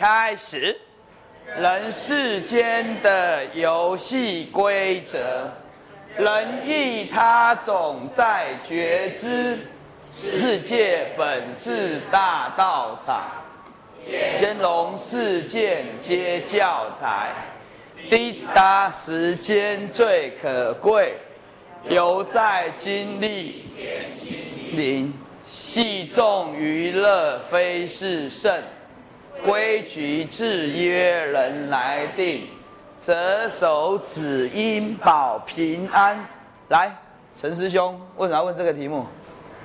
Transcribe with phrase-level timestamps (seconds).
[0.00, 0.74] 开始。
[1.58, 5.18] 人世间的游戏规则，
[6.16, 9.58] 人意他总在觉知。
[10.16, 13.30] 世界本是大道场，
[14.38, 17.32] 兼容世界皆教材。
[18.08, 21.14] 滴答时间最可贵，
[21.90, 23.66] 犹在经历
[24.72, 25.12] 灵。
[25.46, 28.62] 戏众娱乐非是胜。
[29.44, 32.46] 规矩制约人来定，
[32.98, 36.18] 则守只因保平安。
[36.68, 36.94] 来，
[37.36, 39.06] 陈师兄，为什么要问这个题目？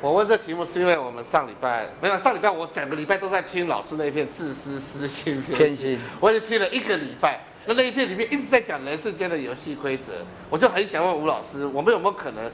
[0.02, 7.40] 我问这题目是因为我们上礼拜没有上礼拜，我整个礼拜都在听老师那一片自私私心偏心，我已经听了一个礼拜。
[7.66, 10.14] 那那一片里面一直在讲人世间的游戏规则，
[10.50, 12.52] 我就很想问吴老师，我们有没有可能？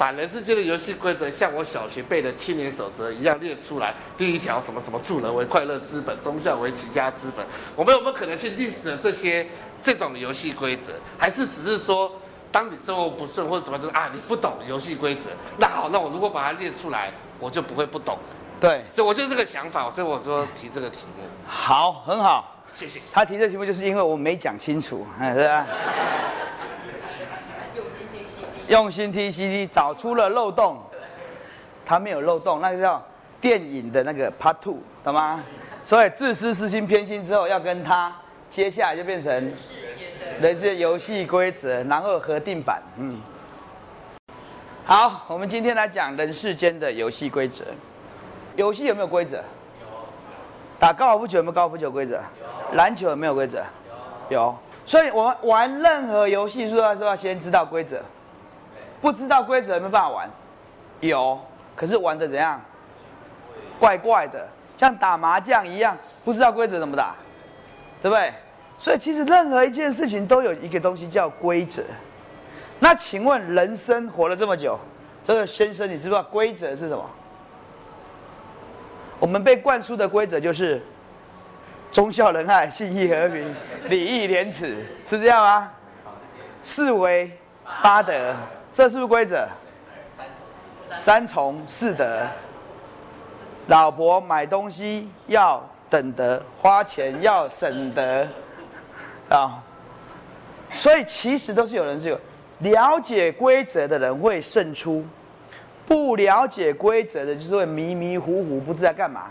[0.00, 3.94] 把人世间的游戏规则像我小学背的青年守则一样列出来。
[4.16, 7.44] 第一条什么什么助人为快乐之本，忠孝为齐家之本。
[7.76, 9.46] 我们有没有可能去历史这些
[9.82, 10.94] 这种游戏规则？
[11.18, 12.10] 还是只是说，
[12.50, 15.28] 当你生活不顺或者怎么就是啊，你不懂游戏规则？
[15.58, 18.22] 那好，那我如果把它列出来，我就不会不懂了。
[18.58, 21.24] 对，所以我就这个想法，所以我说提这个题目。
[21.46, 23.02] 好，很好，谢谢。
[23.12, 25.66] 他提这题目就是因为我没讲清楚，是吧？
[28.70, 30.78] 用心听 CD，找出了漏洞。
[31.84, 33.04] 他没有漏洞，那个叫
[33.40, 35.42] 电影的那个 Part Two，懂吗？
[35.84, 38.14] 所以自私、私心、偏心之后，要跟他
[38.48, 39.52] 接下来就变成
[40.40, 42.80] 人世游戏规则，然后合定版。
[42.96, 43.20] 嗯，
[44.84, 47.64] 好，我们今天来讲人世间的游戏规则。
[48.54, 49.38] 游戏有没有规则？
[49.38, 49.42] 有。
[50.78, 52.14] 打高尔夫球有没有高尔夫球规则？
[52.14, 52.76] 有。
[52.76, 53.64] 篮球有没有规则？
[54.28, 54.36] 有。
[54.36, 54.56] 有。
[54.86, 58.00] 所以我们玩任何游戏，是要都要先知道规则。
[59.00, 60.30] 不知道规则有没办法玩，
[61.00, 61.38] 有，
[61.74, 62.60] 可是玩的怎样？
[63.78, 64.46] 怪怪的，
[64.76, 67.14] 像打麻将一样，不知道规则怎么打，
[68.02, 68.32] 对不对？
[68.78, 71.82] 所以其实任何一件事情都有一个东西叫规则。
[72.78, 74.78] 那请问人生活了这么久，
[75.24, 77.08] 这个先生你知不知道规则是什么？
[79.18, 80.82] 我们被灌输的规则就是
[81.92, 83.54] 忠孝仁爱、信义和平、
[83.86, 85.70] 礼义廉耻，是这样吗？
[86.62, 87.30] 四维
[87.82, 88.34] 八德。
[88.72, 89.46] 这是不是规则？
[90.92, 92.22] 三从四德。
[93.66, 98.26] 老婆买东西要等得，花钱要省得，
[99.28, 99.62] 啊。
[100.70, 102.20] 所以其实都是有人是有
[102.58, 105.04] 了解规则的人会胜出，
[105.86, 109.26] 不了解规则的就是会迷迷糊糊不知道干嘛。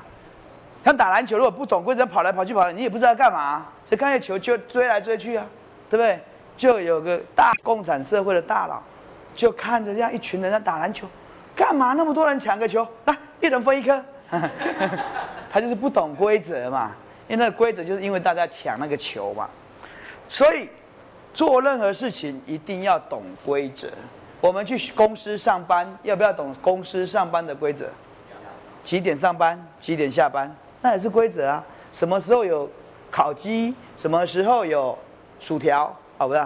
[0.84, 5.46] 像打篮球，如果不懂规则，跑来跑去跑，你也不知道干嘛，所以看见球就追来追去啊，
[5.90, 6.20] 对不对？
[6.58, 8.82] 就有个大共产社会的大佬。
[9.40, 11.08] 就看着这样一群人在打篮球，
[11.56, 12.86] 干嘛那么多人抢个球？
[13.06, 14.04] 来，一人分一颗。
[15.50, 16.92] 他就是不懂规则嘛，
[17.30, 19.48] 因为那个规则就是因为大家抢那个球嘛。
[20.28, 20.68] 所以
[21.34, 23.88] 做任何事情一定要懂规则。
[24.42, 27.90] 我们去公司上班，要不要懂公司上班的规则？
[28.84, 29.58] 几点上班？
[29.80, 30.54] 几点下班？
[30.82, 31.64] 那也是规则啊。
[31.94, 32.70] 什么时候有
[33.10, 33.74] 烤鸡？
[33.96, 34.98] 什么时候有
[35.40, 35.96] 薯条？
[36.18, 36.46] 好不是？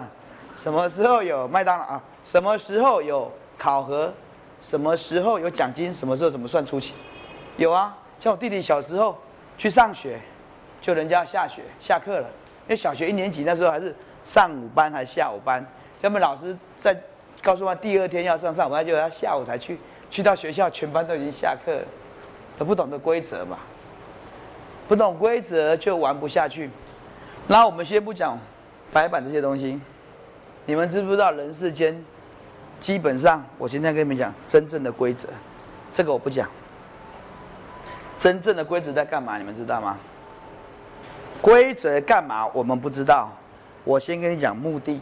[0.56, 2.04] 什么时候有麦当劳啊？
[2.24, 4.14] 什么时候有考核？
[4.62, 5.94] 什么时候有奖金？
[5.94, 6.96] 什么时候怎么算出勤？
[7.58, 9.18] 有啊，像我弟弟小时候
[9.58, 10.20] 去上学，
[10.82, 12.28] 就人家下学下课了，
[12.64, 13.94] 因为小学一年级那时候还是
[14.24, 15.66] 上午班还是下午班，
[16.02, 16.96] 要么老师在
[17.42, 19.78] 告诉他第二天要上上午班，就他下午才去，
[20.10, 21.84] 去到学校全班都已经下课了，
[22.58, 23.58] 都不懂得规则嘛，
[24.88, 26.70] 不懂规则就玩不下去。
[27.48, 28.40] 那我们先不讲
[28.94, 29.78] 白板这些东西，
[30.66, 32.04] 你们知不知道人世间？
[32.80, 35.30] 基本上，我今天跟你们讲真正的规则，
[35.94, 36.50] 这个我不讲。
[38.18, 39.38] 真正的规则在干嘛？
[39.38, 39.98] 你们知道吗？
[41.42, 42.46] 规则干嘛？
[42.48, 43.30] 我们不知道。
[43.86, 45.02] 我先跟你讲目的。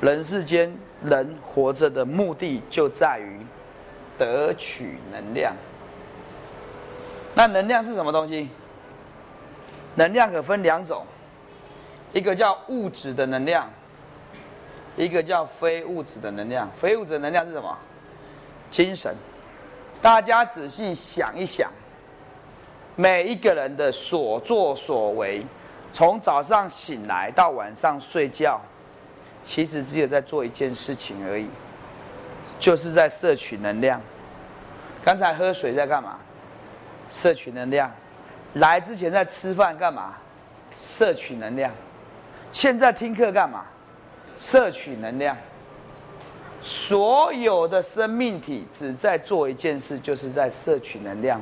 [0.00, 3.40] 人世间人活着的目的就在于
[4.18, 5.54] 得取能量。
[7.34, 8.50] 那能量是什么东西？
[9.94, 11.04] 能量可分两种，
[12.12, 13.70] 一个叫物质的能量。
[14.96, 17.76] 一个叫非物质的能量，非物质的能量是什么？
[18.70, 19.14] 精神。
[20.00, 21.70] 大家仔细想一想，
[22.94, 25.44] 每一个人的所作所为，
[25.92, 28.60] 从早上醒来到晚上睡觉，
[29.42, 31.48] 其实只有在做一件事情而已，
[32.58, 34.00] 就是在摄取能量。
[35.02, 36.18] 刚才喝水在干嘛？
[37.10, 37.90] 摄取能量。
[38.54, 40.14] 来之前在吃饭干嘛？
[40.78, 41.72] 摄取能量。
[42.52, 43.64] 现在听课干嘛？
[44.44, 45.34] 摄取能量。
[46.62, 51.40] 所有的生命体只在做一件事，就是在摄取能量。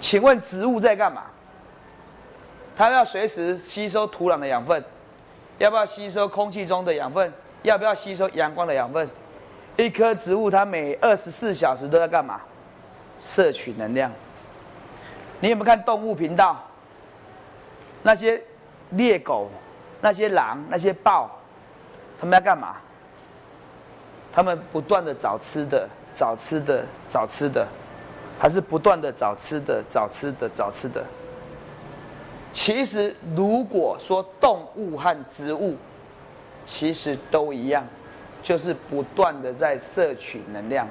[0.00, 1.24] 请问植物在干嘛？
[2.74, 4.82] 它要随时吸收土壤的养分，
[5.58, 7.30] 要不要吸收空气中的养分？
[7.62, 9.06] 要不要吸收阳光的养分？
[9.76, 12.40] 一棵植物它每二十四小时都在干嘛？
[13.20, 14.10] 摄取能量。
[15.40, 16.66] 你有没有看动物频道？
[18.02, 18.42] 那些
[18.90, 19.50] 猎狗、
[20.00, 21.30] 那些狼、那些豹，
[22.22, 22.76] 他们要干嘛？
[24.32, 27.66] 他们不断的找吃的，找吃的，找吃的，
[28.38, 31.04] 还是不断的找吃的，找吃的，找吃的。
[32.52, 35.76] 其实，如果说动物和植物，
[36.64, 37.84] 其实都一样，
[38.40, 40.86] 就是不断的在摄取能量。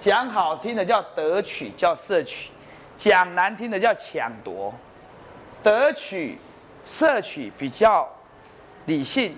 [0.00, 2.50] 讲好听的叫得取，叫摄取；
[2.96, 4.72] 讲难听的叫抢夺。
[5.62, 6.38] 得取、
[6.86, 8.08] 摄取比较
[8.86, 9.36] 理性，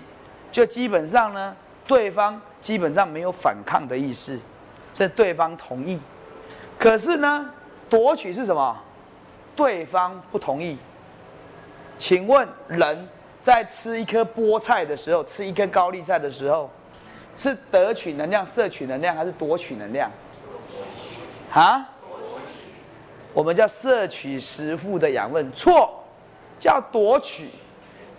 [0.55, 1.53] 就基本上呢，
[1.85, 4.39] 对方基本上没有反抗的意思，
[4.93, 5.99] 是对方同意。
[6.79, 7.49] 可是呢，
[7.89, 8.81] 夺取是什么？
[9.53, 10.77] 对方不同意。
[11.97, 13.05] 请问人
[13.41, 16.71] 在吃一颗菠菜的时候，吃一颗高丽菜的时候，
[17.35, 20.09] 是得取能量、摄取能量，还是夺取能量？
[21.51, 21.85] 啊？
[23.33, 26.01] 我们叫摄取食物的养分，错，
[26.61, 27.49] 叫夺取。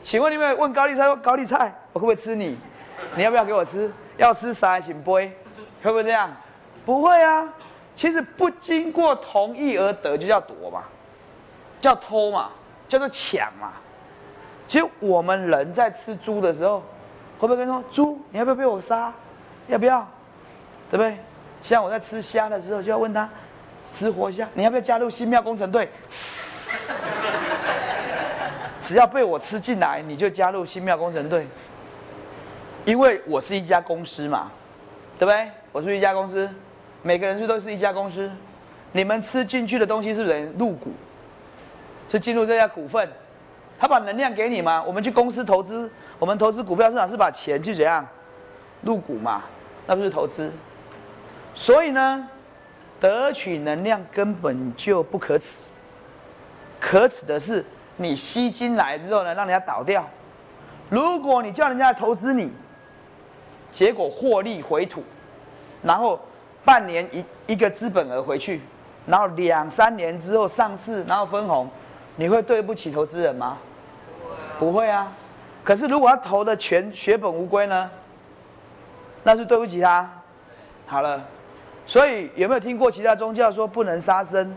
[0.06, 2.56] 请问你们问高丽菜说：“高丽菜，我会不会吃你？
[3.17, 3.91] 你要不要给我吃？
[4.17, 5.37] 要吃啥请杯，
[5.82, 6.31] 会不会这样？
[6.85, 7.53] 不会啊。
[7.97, 10.85] 其实不经过同意而得，就叫夺嘛，
[11.81, 12.50] 叫偷嘛。
[12.88, 13.73] 叫做抢嘛，
[14.69, 16.85] 其实我们人在吃猪的时候，
[17.41, 19.12] 会不会跟说猪，你要不要被我杀？
[19.67, 20.06] 要不要？
[20.88, 21.19] 对不对？
[21.64, 23.29] 像我在吃虾的时候，就要问他，
[23.93, 25.91] 吃活虾，你要不要加入新庙工程队？
[28.86, 31.44] 只要被我吃进来，你就加入新庙工程队，
[32.84, 34.48] 因为我是一家公司嘛，
[35.18, 35.50] 对不对？
[35.72, 36.48] 我是一家公司，
[37.02, 38.30] 每个人是都是一家公司，
[38.92, 40.92] 你们吃进去的东西是人入股。
[42.08, 43.08] 是进入这家股份，
[43.76, 44.80] 他把能量给你吗？
[44.80, 45.90] 我们去公司投资，
[46.20, 48.06] 我们投资股票市场是把钱去怎样
[48.82, 49.42] 入股嘛？
[49.88, 50.48] 那不是投资。
[51.56, 52.28] 所以呢，
[53.00, 55.64] 得取能量根本就不可耻，
[56.78, 57.64] 可耻的是
[57.96, 60.04] 你吸金来之后呢，让人家倒掉。
[60.90, 62.52] 如果你叫人家投资你，
[63.72, 65.02] 结果获利回吐，
[65.82, 66.20] 然后
[66.64, 68.60] 半年一一个资本额回去，
[69.06, 71.69] 然后两三年之后上市，然后分红。
[72.19, 73.58] 你会对不起投资人吗？
[74.58, 75.12] 不会啊。
[75.62, 77.90] 可是如果他投的全血本无归呢？
[79.22, 80.08] 那是对不起他。
[80.87, 81.22] 好了，
[81.87, 84.56] 所以有没有听过其他宗教说不能杀生？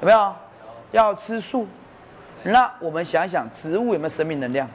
[0.00, 0.32] 有没有？
[0.90, 1.66] 要吃素。
[2.44, 4.68] 那我们想想，植物有没有生命能量？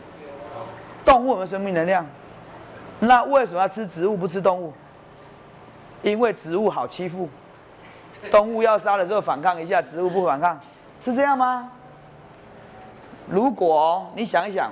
[1.05, 2.05] 动物有没有生命能量？
[2.99, 4.73] 那为什么要吃植物不吃动物？
[6.01, 7.27] 因为植物好欺负，
[8.31, 10.59] 动物要杀的时候反抗一下，植物不反抗，
[11.01, 11.71] 是这样吗？
[13.27, 14.71] 如果你想一想，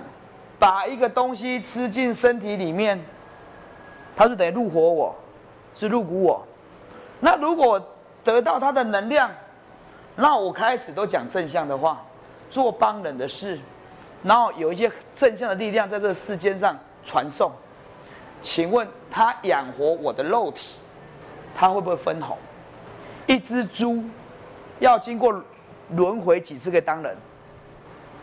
[0.58, 3.00] 把一个东西吃进身体里面，
[4.16, 5.16] 它是等于入火我，
[5.75, 6.48] 是入骨我。
[7.20, 7.82] 那如果
[8.24, 9.30] 得到它的能量，
[10.16, 12.02] 那我开始都讲正向的话，
[12.50, 13.60] 做帮人的事，
[14.24, 17.52] 然后有一些正向的力量在这个世间上传送。
[18.42, 20.78] 请问他养活我的肉体，
[21.56, 22.38] 他会不会分红？
[23.28, 24.04] 一只猪
[24.80, 25.34] 要经过
[25.90, 27.16] 轮回几次可以当人？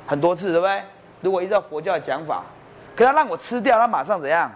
[0.07, 0.83] 很多次，对不对？
[1.21, 2.45] 如果依照佛教的讲法，
[2.95, 4.51] 可他让我吃掉，他马上怎样？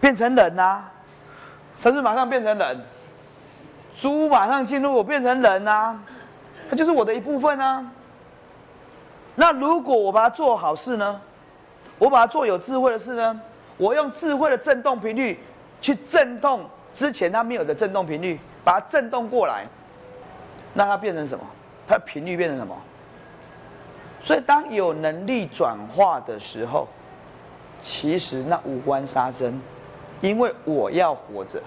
[0.00, 0.82] 变成人呐？
[1.78, 2.80] 甚至马上变成人？
[3.98, 5.98] 猪马上进入我变成人呐？
[6.70, 7.84] 它就是我的一部分啊。
[9.34, 11.20] 那如果我把它做好事呢？
[11.98, 13.40] 我把它做有智慧的事呢？
[13.76, 15.38] 我用智慧的振动频率
[15.80, 19.66] 去振动之前它没有的振动频率，把它振动过来，
[20.74, 21.44] 那它变成什么？
[21.86, 22.76] 它的频率变成什么？
[24.22, 26.86] 所以，当有能力转化的时候，
[27.80, 29.58] 其实那无关杀生，
[30.20, 31.62] 因为我要活着，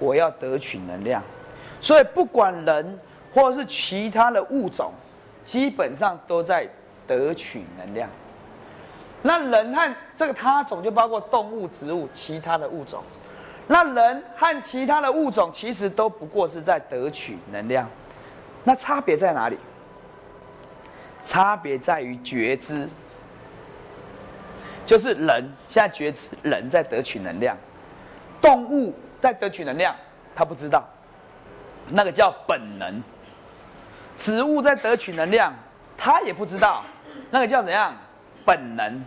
[0.00, 1.22] 我要得取能量，
[1.80, 2.98] 所以不管人
[3.32, 4.92] 或者是其他的物种，
[5.48, 6.68] 基本上都在
[7.06, 8.06] 得取能量。
[9.22, 13.02] 那人和这个他种就包括动物、植物、其他的物种，
[13.66, 17.88] 那人和其他的物种其实都不过是在得取能量，
[18.62, 19.58] 那差别在哪里？
[21.22, 22.86] 差别在于觉知，
[24.84, 27.56] 就是人现在觉知，人在得取能量，
[28.38, 29.96] 动物在得取能量，
[30.34, 30.84] 他不知道，
[31.88, 33.02] 那个叫本能。
[34.18, 35.54] 植物在得取能量，
[35.96, 36.84] 它也不知道，
[37.30, 37.94] 那个叫怎样？
[38.44, 39.02] 本能。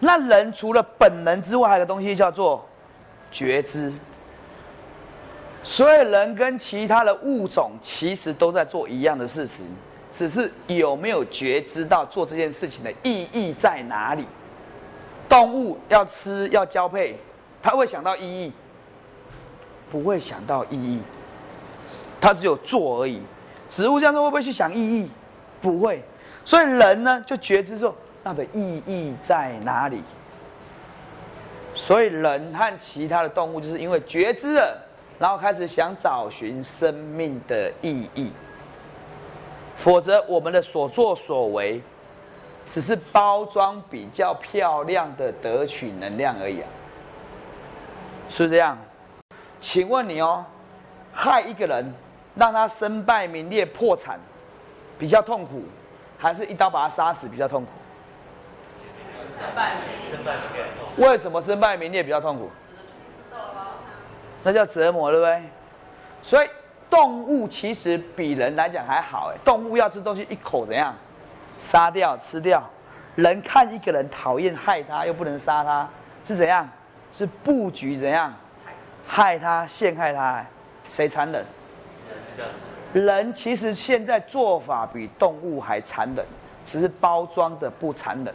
[0.00, 2.66] 那人除了本能之外，还有个东西叫做
[3.30, 3.92] 觉知。
[5.62, 9.66] 所以人跟其他的物种其实都在做一样的事情，
[10.10, 14.26] 只是有没有觉知到做这件事情的意义在哪里？
[15.28, 17.16] 动物要吃要交配，
[17.62, 18.52] 它会想到意义？
[19.92, 21.00] 不会想到意义，
[22.20, 23.20] 它只有做而已。
[23.70, 25.10] 植物这样做会不会去想意义？
[25.62, 26.02] 不会。
[26.44, 27.94] 所以人呢，就觉知说。
[28.22, 30.02] 那的意义在哪里？
[31.74, 34.76] 所以人和其他的动物，就是因为觉知了，
[35.18, 38.30] 然后开始想找寻生命的意义。
[39.74, 41.80] 否则，我们的所作所为，
[42.68, 46.68] 只是包装比较漂亮的得取能量而已啊，
[48.28, 48.76] 是这样？
[49.58, 50.44] 请问你哦，
[51.14, 51.94] 害一个人，
[52.34, 54.18] 让他身败名裂、破产，
[54.98, 55.62] 比较痛苦，
[56.18, 57.70] 还是一刀把他杀死比较痛苦？
[59.38, 59.82] 身败名
[60.54, 62.50] 裂，为什么身败名裂比较痛苦？
[64.42, 65.42] 那叫折磨，对不对？
[66.22, 66.48] 所以
[66.88, 70.94] 动物其实比人来讲还好，哎，动物要吃东西一口怎样？
[71.58, 72.62] 杀掉吃掉。
[73.16, 75.88] 人看一个人讨厌害他，又不能杀他，
[76.24, 76.66] 是怎样？
[77.12, 78.32] 是布局怎样？
[79.06, 80.44] 害他陷害他，
[80.88, 81.44] 谁残忍？
[82.92, 86.24] 人其实现在做法比动物还残忍，
[86.64, 88.34] 只是包装的不残忍。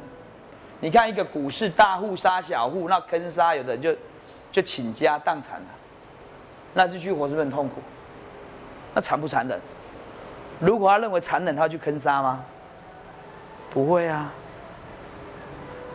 [0.80, 3.96] 你看一个股市，大户杀小户，那坑杀有的人就
[4.52, 5.68] 就倾家荡产了，
[6.74, 7.76] 那这去活是不是很痛苦？
[8.94, 9.60] 那残不残忍？
[10.60, 12.44] 如果他认为残忍，他去坑杀吗？
[13.70, 14.32] 不会啊。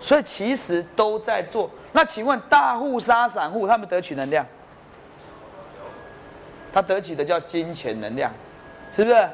[0.02, 1.70] 所以其实都在做。
[1.92, 4.46] 那请问大户杀散户，他们得取能量？
[6.72, 8.32] 他得取的叫金钱能量，
[8.94, 9.28] 是不是？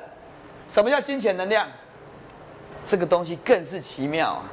[0.69, 1.69] 什么叫金钱能量？
[2.85, 4.45] 这个东西更是奇妙啊。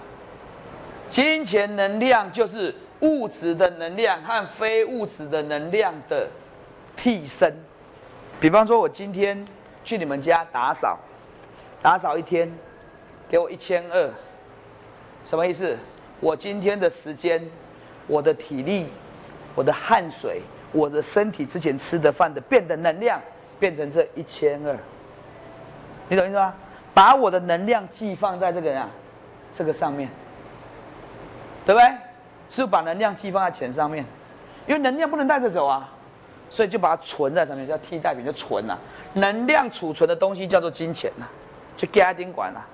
[1.09, 6.27] 金钱能量就是物质的能量和非物质的能量的
[6.95, 7.53] 替身。
[8.39, 9.45] 比方说，我今天
[9.83, 10.97] 去你们家打扫，
[11.81, 12.51] 打扫一天，
[13.29, 14.09] 给我一千二，
[15.23, 15.77] 什么意思？
[16.19, 17.45] 我今天的时间、
[18.07, 18.87] 我的体力、
[19.55, 20.41] 我的汗水、
[20.73, 23.21] 我的身体之前吃的饭的变的能量，
[23.57, 24.77] 变成这一千二。
[26.09, 26.53] 你懂意思吗？
[26.93, 28.89] 把我的能量寄放在这个呀，
[29.53, 30.09] 这个上面。
[31.65, 31.89] 对不对？
[32.49, 34.03] 是把能量寄放在钱上面，
[34.67, 35.89] 因为能量不能带着走啊，
[36.49, 38.77] 所以就把它存在上面，叫替代品，就存啊。
[39.13, 41.25] 能量储存的东西叫做金钱呐，
[41.77, 42.67] 就加金管啊。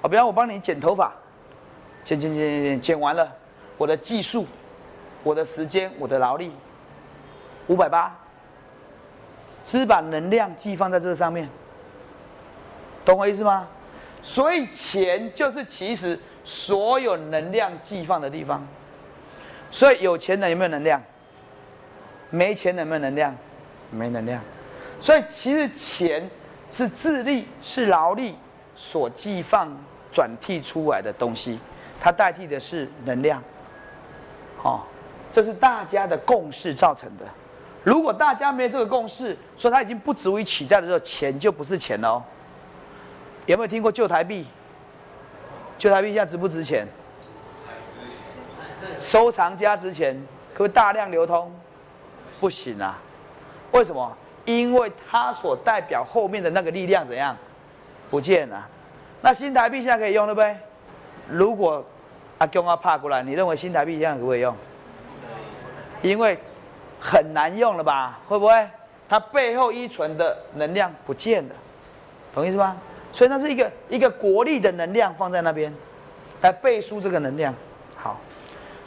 [0.00, 1.14] 啊，比方我帮你剪头发，
[2.02, 3.30] 剪剪剪剪剪，剪完了，
[3.76, 4.46] 我的技术、
[5.22, 6.50] 我的时间、我的劳力，
[7.68, 8.14] 五百八，
[9.64, 11.48] 是把能量寄放在这上面，
[13.04, 13.66] 懂我意思吗？
[14.22, 16.18] 所以钱就是其实。
[16.44, 18.66] 所有能量寄放的地方，
[19.70, 20.98] 所以有钱人有没有能量？
[22.30, 23.36] 没钱人有没有能量？
[23.90, 24.40] 没能量。
[24.98, 26.26] 所以其实钱
[26.70, 28.34] 是智力、是劳力
[28.76, 29.68] 所寄放、
[30.10, 31.60] 转替出来的东西，
[32.00, 33.42] 它代替的是能量。
[34.56, 34.86] 好，
[35.30, 37.26] 这是大家的共识造成的。
[37.84, 42.22] 如果大家没有这个共识，说它已经不足以取代的时候，钱就不是钱喽哦。
[43.46, 44.46] 有没有听过旧台币？
[45.78, 46.86] 旧台币现在值不值钱？
[48.98, 50.14] 收藏家值钱，
[50.52, 51.50] 可不可以大量流通？
[52.40, 52.98] 不行啊！
[53.72, 54.16] 为什么？
[54.44, 57.36] 因为它所代表后面的那个力量怎样？
[58.10, 58.68] 不见了。
[59.20, 60.40] 那新台币现在可以用了不？
[61.30, 61.84] 如果
[62.38, 64.54] 阿公阿怕过来，你认为新台币现在可不可以用？
[66.02, 66.38] 因为
[67.00, 68.18] 很难用了吧？
[68.26, 68.68] 会不会？
[69.08, 71.54] 它背后依存的能量不见了，
[72.34, 72.76] 懂意思吗？
[73.12, 75.72] 所以那是一个一个国力的能量放在那边，
[76.42, 77.54] 来背书这个能量。
[77.96, 78.20] 好，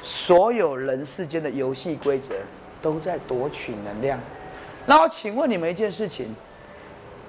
[0.04, 2.36] 所有人世间的游戏规则
[2.82, 4.20] 都在夺取能量。
[4.86, 6.36] 那我请问你们一件事情：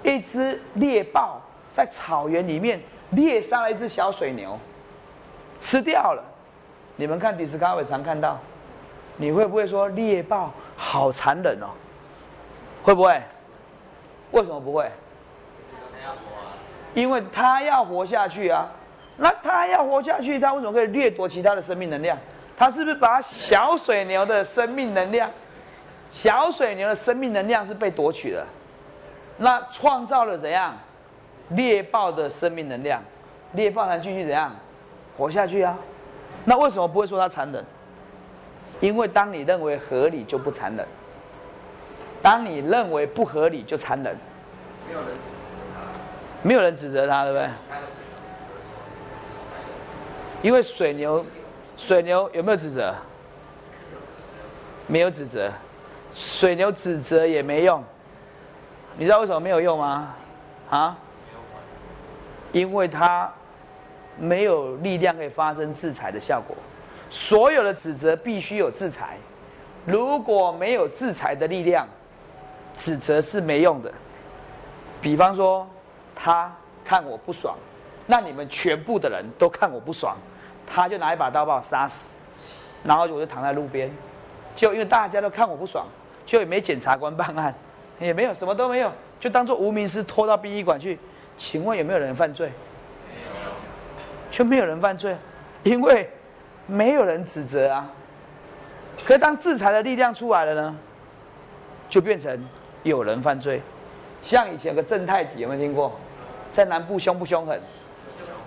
[0.02, 1.40] 一只猎豹
[1.72, 2.78] 在草原里面
[3.12, 4.58] 猎杀了一只小水牛，
[5.60, 6.22] 吃掉了。
[6.96, 8.38] 你们看迪斯科伟常看到，
[9.16, 10.52] 你会不会说猎豹
[10.84, 11.70] 好残忍哦？
[12.82, 13.22] 会不会？
[14.32, 14.90] 为什么不会？
[16.92, 18.68] 因为他要活下去啊，
[19.16, 22.18] 那他要活下去，他为什么可以掠夺其他的生命能量？
[22.56, 25.30] 他是不是把小水牛的生命能量，
[26.10, 28.44] 小水牛的生命能量是被夺取了？
[29.38, 30.76] 那创造了怎样
[31.50, 33.00] 猎豹的生命能量？
[33.52, 34.54] 猎豹能继续怎样
[35.16, 35.78] 活下去啊？
[36.44, 37.64] 那为什么不会说他残忍？
[38.82, 40.86] 因为当你认为合理就不残忍，
[42.20, 44.14] 当你认为不合理就残忍。
[46.42, 46.76] 没有人。
[46.76, 47.48] 指责他，对不对？
[50.42, 51.24] 因为水牛，
[51.76, 52.92] 水牛有没有指责？
[54.88, 55.48] 没有指责，
[56.12, 57.84] 水牛指责也没用。
[58.96, 60.12] 你知道为什么没有用吗？
[60.70, 60.98] 啊？
[62.50, 63.32] 因为它
[64.18, 66.56] 没有力量可以发生制裁的效果。
[67.12, 69.18] 所有的指责必须有制裁，
[69.84, 71.86] 如果没有制裁的力量，
[72.78, 73.92] 指责是没用的。
[75.02, 75.68] 比方说，
[76.14, 76.50] 他
[76.82, 77.54] 看我不爽，
[78.06, 80.16] 那你们全部的人都看我不爽，
[80.66, 82.14] 他就拿一把刀把我杀死，
[82.82, 83.90] 然后我就躺在路边，
[84.56, 85.86] 就因为大家都看我不爽，
[86.24, 87.54] 就也没检察官办案，
[88.00, 88.90] 也没有什么都没有，
[89.20, 90.98] 就当做无名尸拖到殡仪馆去。
[91.36, 92.46] 请问有没有人犯罪？
[93.06, 93.50] 没有，
[94.30, 95.14] 就没有人犯罪，
[95.62, 96.10] 因为
[96.66, 97.90] 没有人指责啊。
[99.04, 100.76] 可是当制裁的力量出来了呢，
[101.88, 102.48] 就变成
[102.82, 103.60] 有人犯罪。
[104.22, 105.92] 像以前有个正太子，有没有听过？
[106.52, 107.60] 在南部凶不凶狠？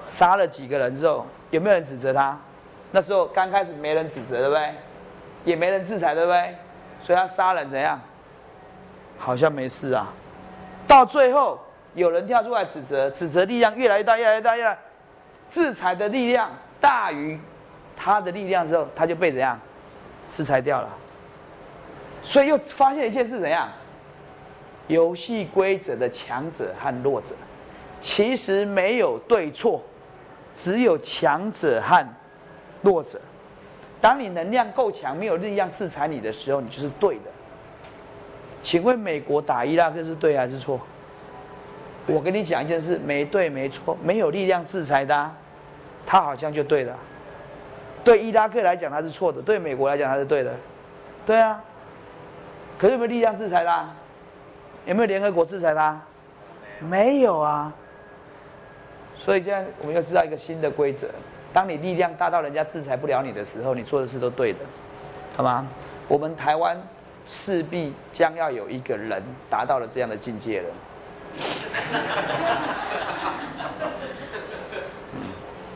[0.05, 2.37] 杀了几个人之后，有没有人指责他？
[2.91, 4.73] 那时候刚开始没人指责，对不对？
[5.43, 6.55] 也没人制裁，对不对？
[7.01, 7.99] 所以他杀人怎样？
[9.17, 10.13] 好像没事啊。
[10.87, 11.59] 到最后
[11.95, 14.77] 有人跳出来指责，指责力量越来越大，越来越大，越来，
[15.49, 17.39] 制裁的力量大于
[17.95, 19.59] 他的力量之后，他就被怎样？
[20.29, 20.89] 制裁掉了。
[22.23, 23.69] 所以又发现一件事，怎样？
[24.87, 27.35] 游戏规则的强者和弱者，
[27.99, 29.81] 其实没有对错，
[30.55, 32.07] 只有强者和
[32.81, 33.19] 弱者。
[34.01, 37.31] 当你能量够强，没有力量制裁你的时候，你就是对的。
[38.61, 40.79] 请问美国打伊拉克是对还是错？
[42.07, 45.33] 我跟你讲一件事，没对没错，没有力量制裁他，
[46.05, 46.95] 他好像就对了。
[48.05, 50.53] 对伊拉克来讲他是错的，对美国来讲他是对的，
[51.25, 51.61] 对啊。
[52.77, 53.89] 可是有没有力量制裁他？
[54.85, 55.99] 有没有联合国制裁他？
[56.79, 57.73] 没有啊。
[59.17, 61.09] 所以现在我们要知道一个新的规则：
[61.51, 64.59] 当你力量大到人家制裁不了你的时候，你做的事都对的，
[65.35, 65.67] 好吗？
[66.07, 66.77] 我们台湾
[67.25, 70.67] 势必将要有一个人达到了这样的境界了。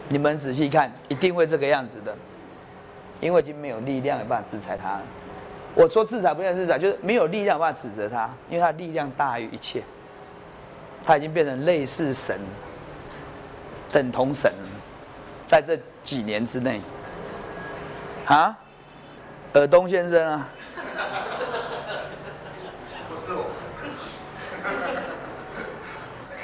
[0.10, 2.14] 你们仔细看，一定会这个样子的，
[3.22, 5.02] 因为已经没有力量有办法制裁他了。
[5.76, 9.84] 我说制裁不能制裁，就是没有力量办法指责他，因为他力量大于一切，
[11.06, 12.40] 他已经变成类似神，
[13.92, 14.52] 等同神，
[15.48, 16.82] 在这几年之内，
[18.26, 18.58] 啊，
[19.54, 20.48] 尔东先生啊，
[23.08, 23.46] 不是我，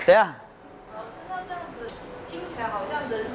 [0.06, 0.36] 谁啊？
[0.96, 1.90] 老师，那这样子
[2.28, 3.28] 听起来好像人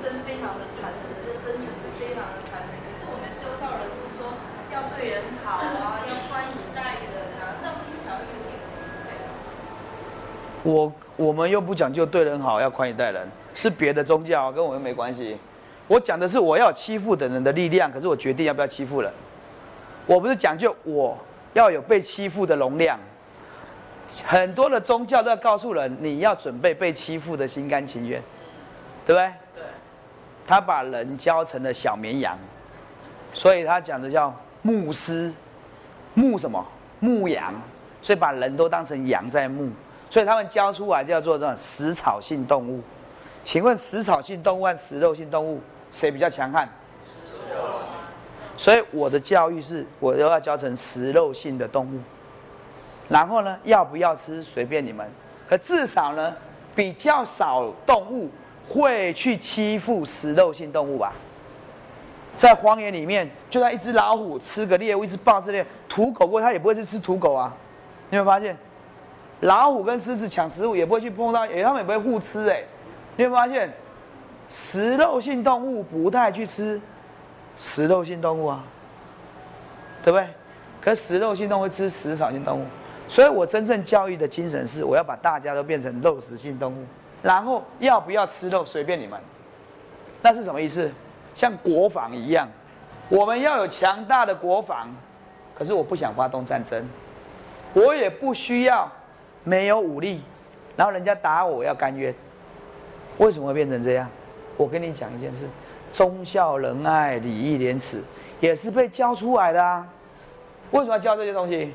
[0.51, 2.71] 常的残忍，人的生存是非常的残忍。
[2.83, 4.35] 可是我们修道人都说
[4.75, 10.75] 要对人好啊，要宽以待人啊，这样听起来有点不对。
[10.75, 15.39] 我我们又不讲究对人好，要宽以待人，是别的宗教，跟我们没关系。
[15.87, 19.13] 我讲的是我要欺负的人的力量，可是我决定要不要欺负人。
[20.05, 21.17] 我不是讲究我
[21.53, 22.99] 要有被欺负的容量。
[24.27, 28.21] 很多的宗教都要告诉人，你要准备被欺负的心甘情愿，
[29.07, 29.31] 对不对？
[30.51, 32.37] 他把人教成了小绵羊，
[33.33, 35.33] 所以他讲的叫牧师，
[36.15, 36.67] 牧什么？
[36.99, 37.55] 牧羊，
[38.03, 39.71] 所以把人都当成羊在牧，
[40.09, 42.83] 所以他们教出来叫做这种食草性动物。
[43.45, 45.61] 请问食草性动物和食肉性动物
[45.93, 46.69] 谁比较强悍
[47.25, 47.77] 食肉？
[48.57, 52.01] 所以我的教育是，我都要教成食肉性的动物。
[53.09, 55.09] 然后呢，要不要吃随便你们，
[55.49, 56.35] 可至少呢，
[56.75, 58.29] 比较少动物
[58.71, 61.13] 会去欺负食肉性动物吧。
[62.37, 67.53] 在荒野里面，就算一只老虎吃个猎物，一只豹子猎土狗过，它也不会去吃土狗啊。
[68.11, 68.57] 你有发现，
[69.41, 72.63] 老虎跟狮子抢食物也不会去碰到，也他们也不会互吃哎。
[73.17, 73.69] 你有发现，
[74.49, 76.81] 食肉性动物不太去吃
[77.57, 78.65] 食肉性动物啊，
[80.05, 80.29] 对不对？
[80.81, 82.65] 可食肉性动物会吃食草性动物，
[83.09, 86.85] 所以我真正教育的精神是，我要把大家都变成肉食性动物，
[87.23, 89.19] 然后要不要吃肉随便你们。
[90.23, 90.91] 那是什么意思？
[91.35, 92.49] 像国防一样，
[93.09, 94.89] 我们要有强大的国防，
[95.55, 96.87] 可是我不想发动战争，
[97.73, 98.91] 我也不需要
[99.45, 100.21] 没有武力，
[100.77, 102.15] 然后人家打我，要甘愿。
[103.19, 104.09] 为什么会变成这样？
[104.57, 105.49] 我跟你讲一件事：
[105.93, 108.03] 忠孝仁爱礼义廉耻，
[108.41, 109.87] 也是被教出来的啊。
[110.73, 111.75] 为什么要教这些东西？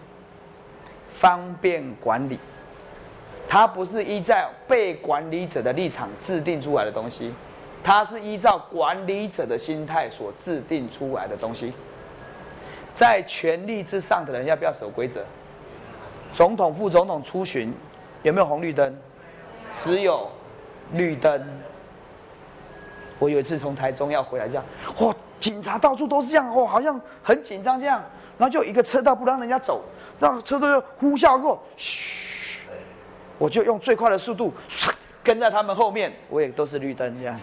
[1.10, 2.38] 方便管理，
[3.48, 7.34] 它不是依照被管理者的立场制定出来的东西，
[7.84, 11.74] 它是依照管理者的心态所制定出来的东西。
[12.94, 15.24] 在权力之上的人要不要守规则？
[16.34, 17.74] 总统、副总统出巡
[18.24, 18.94] 有没有红绿灯？
[19.84, 20.30] 只有
[20.94, 21.46] 绿灯。
[23.20, 24.64] 我有一次从台中要回来，这样，
[25.00, 28.04] 哇，警察到处都是这样，哇，好像很紧张这样，
[28.38, 29.82] 然后就一个车道不让人家走，
[30.20, 32.65] 让车队就呼啸过，嘘，
[33.38, 34.54] 我就用最快的速度
[35.24, 37.40] 跟在他们后面，我也都是绿灯这样。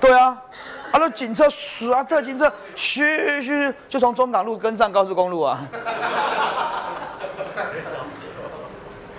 [0.00, 0.28] 对啊，
[0.92, 1.44] 啊，那警车
[1.92, 5.60] 啊，特警车嘘嘘，就从中港路跟上高速公路啊。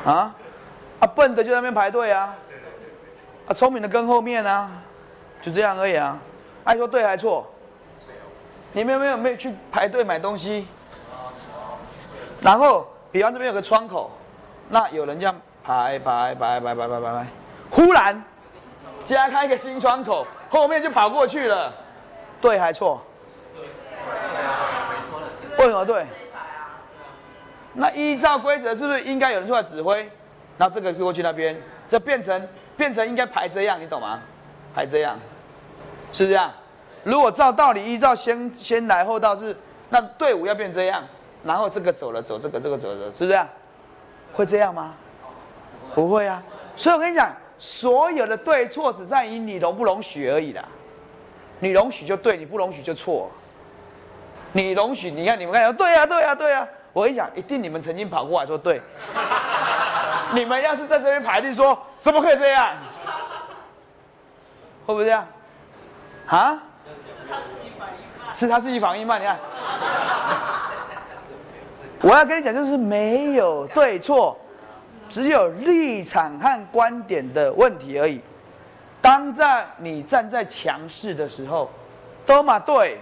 [0.03, 0.33] 啊，
[0.99, 2.35] 啊，笨的就在那边排队啊，
[3.47, 4.71] 啊，聪明的跟后面啊，
[5.43, 6.17] 就这样而已啊。
[6.63, 7.47] 爱说对还错？
[8.73, 10.67] 你们有没有没有去排队买东西？
[12.41, 14.11] 然后，比方这边有个窗口，
[14.69, 17.27] 那有人这样排排排排排排排排，
[17.69, 18.23] 忽然
[19.05, 21.71] 加开一个新窗口，后面就跑过去了，
[22.41, 23.01] 对还错？
[25.57, 26.05] 为什么对？
[27.73, 30.09] 那依照规则，是不是应该有人出来指挥？
[30.57, 31.55] 那这个过去那边，
[31.87, 34.19] 这变成变成应该排这样，你懂吗？
[34.73, 35.19] 排这样，
[36.11, 36.51] 是不是这样？
[37.03, 39.55] 如果照道理，依照先先来后到是，
[39.89, 41.03] 那队伍要变这样，
[41.43, 43.47] 然后这个走了走，这个这个走了，是不是这样？
[44.33, 44.93] 会这样吗？
[45.93, 46.41] 不会啊。
[46.75, 50.63] 所以我跟你讲，所有的对错只在于你容不容许而已啦。
[51.59, 53.29] 你容许就对，你不容许就错。
[54.53, 56.67] 你容许，你看你们看，对呀对呀对呀。
[56.93, 58.81] 我跟你讲，一定你们曾经跑过来说对。
[60.33, 62.75] 你们要是在这边排队说，怎么可以这样？
[64.85, 65.25] 会不会这样？
[66.27, 66.63] 啊？
[68.33, 69.37] 是他自己反应慢，你看。
[72.01, 74.37] 我要跟你讲，就是没有对错，
[75.07, 78.19] 只有立场和观点的问题而已。
[79.01, 81.69] 当在你站在强势的时候，
[82.25, 82.97] 都嘛对；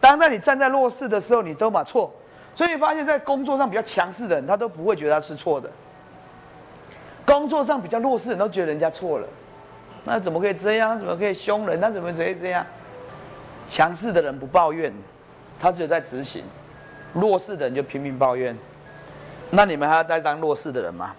[0.00, 2.12] 当在你站在弱势的时候，你都嘛错。
[2.54, 5.68] 所以你发现，在工作上比较强势的人，他都不会觉得他是错的；
[7.24, 9.28] 工作上比较弱势的人都觉得人家错了。
[10.04, 10.96] 那怎么可以这样？
[10.96, 11.78] 怎么可以凶人？
[11.80, 12.64] 那怎么可以这样？
[13.68, 14.92] 强势的人不抱怨，
[15.60, 16.44] 他只有在执行；
[17.18, 18.56] 弱势的人就拼命抱怨。
[19.50, 21.14] 那你们还要再当弱势的人吗？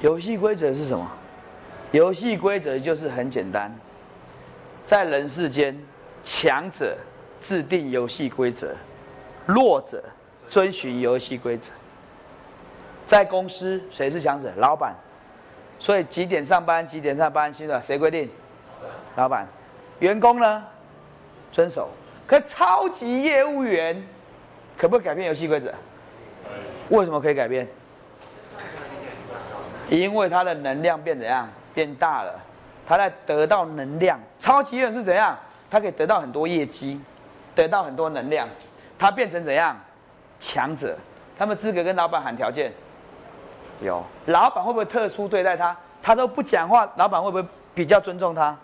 [0.00, 1.08] 游戏规则是什么？
[1.92, 3.72] 游戏规则就是很简单，
[4.84, 5.78] 在人世间，
[6.24, 6.96] 强者
[7.40, 8.74] 制定游戏规则。
[9.46, 10.02] 弱者
[10.48, 11.70] 遵循游戏规则。
[13.06, 14.52] 在公司，谁是强者？
[14.56, 14.94] 老板。
[15.78, 16.86] 所以几点上班？
[16.86, 17.52] 几点上班？
[17.52, 18.28] 薪水谁规定？
[19.14, 19.46] 老板。
[20.00, 20.64] 员工呢？
[21.52, 21.90] 遵守。
[22.26, 24.02] 可超级业务员
[24.76, 25.72] 可不可以改变游戏规则？
[26.90, 27.66] 为什么可以改变？
[29.88, 31.48] 因为他的能量变怎样？
[31.74, 32.34] 变大了。
[32.86, 34.18] 他在得到能量。
[34.38, 35.36] 超级业务员是怎样？
[35.70, 37.00] 他可以得到很多业绩，
[37.54, 38.48] 得到很多能量。
[38.98, 39.76] 他变成怎样？
[40.38, 40.96] 强者，
[41.38, 42.72] 他们资格跟老板喊条件。
[43.80, 45.76] 有，老板会不会特殊对待他？
[46.02, 48.56] 他都不讲话，老板会不会比较尊重他？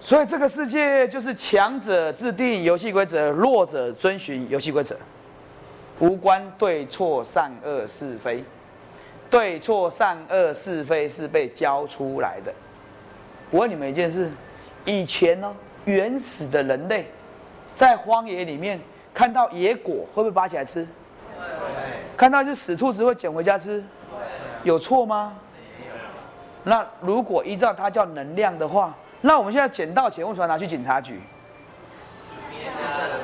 [0.00, 4.96] 所以这个世界就是强者制定游戏规则，弱者遵循游戏规则，
[5.98, 8.44] 无关对错善恶是非。
[9.28, 12.52] 对错善恶是非是被教出来的。
[13.50, 14.30] 我问你们一件事：
[14.84, 15.52] 以前呢，
[15.84, 17.06] 原始的人类
[17.74, 18.80] 在荒野里面。
[19.14, 20.86] 看到野果会不会拔起来吃？
[22.18, 23.82] 看到一只死兔子会捡回家吃？
[24.62, 25.32] 有错吗？
[26.64, 31.18] 那如果依照它叫能量的话，那我们现在捡到钱为什么拿去警察局？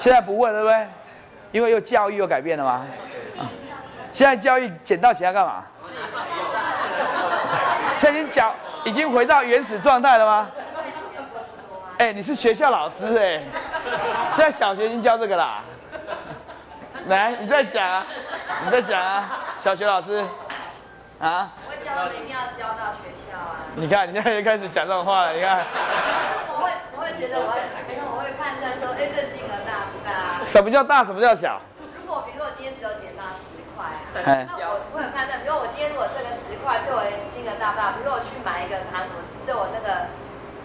[0.01, 0.87] 现在不会，对不对？
[1.53, 2.85] 因为又教育又改变了吗？
[4.13, 5.63] 现在教育捡到钱要干嘛？
[7.99, 8.53] 现在已经讲
[8.85, 10.51] 已经回到原始状态了吗？
[11.99, 13.43] 哎，你是学校老师哎，
[14.35, 15.63] 现在小学已经教这个啦。
[17.07, 18.07] 来，你再讲啊！
[18.65, 19.29] 你再讲啊！
[19.59, 20.25] 小学老师，
[21.19, 21.51] 啊？
[21.67, 23.57] 我教的一定要教到学校啊！
[23.75, 25.33] 你看，你现在又开始讲这种话了。
[25.33, 25.65] 你看，
[26.49, 27.47] 我会，我会觉得我，
[28.17, 30.32] 我会判断说，哎，这金额大不大？
[30.45, 31.05] 什么叫大？
[31.05, 31.61] 什么叫小？
[32.01, 37.93] 如果比如说我今天只有捡到十块啊，那我我很判断，比如我今天如果这个十块对我金额大不大？
[37.93, 40.07] 比如我去买一个糖果吃，对我那个。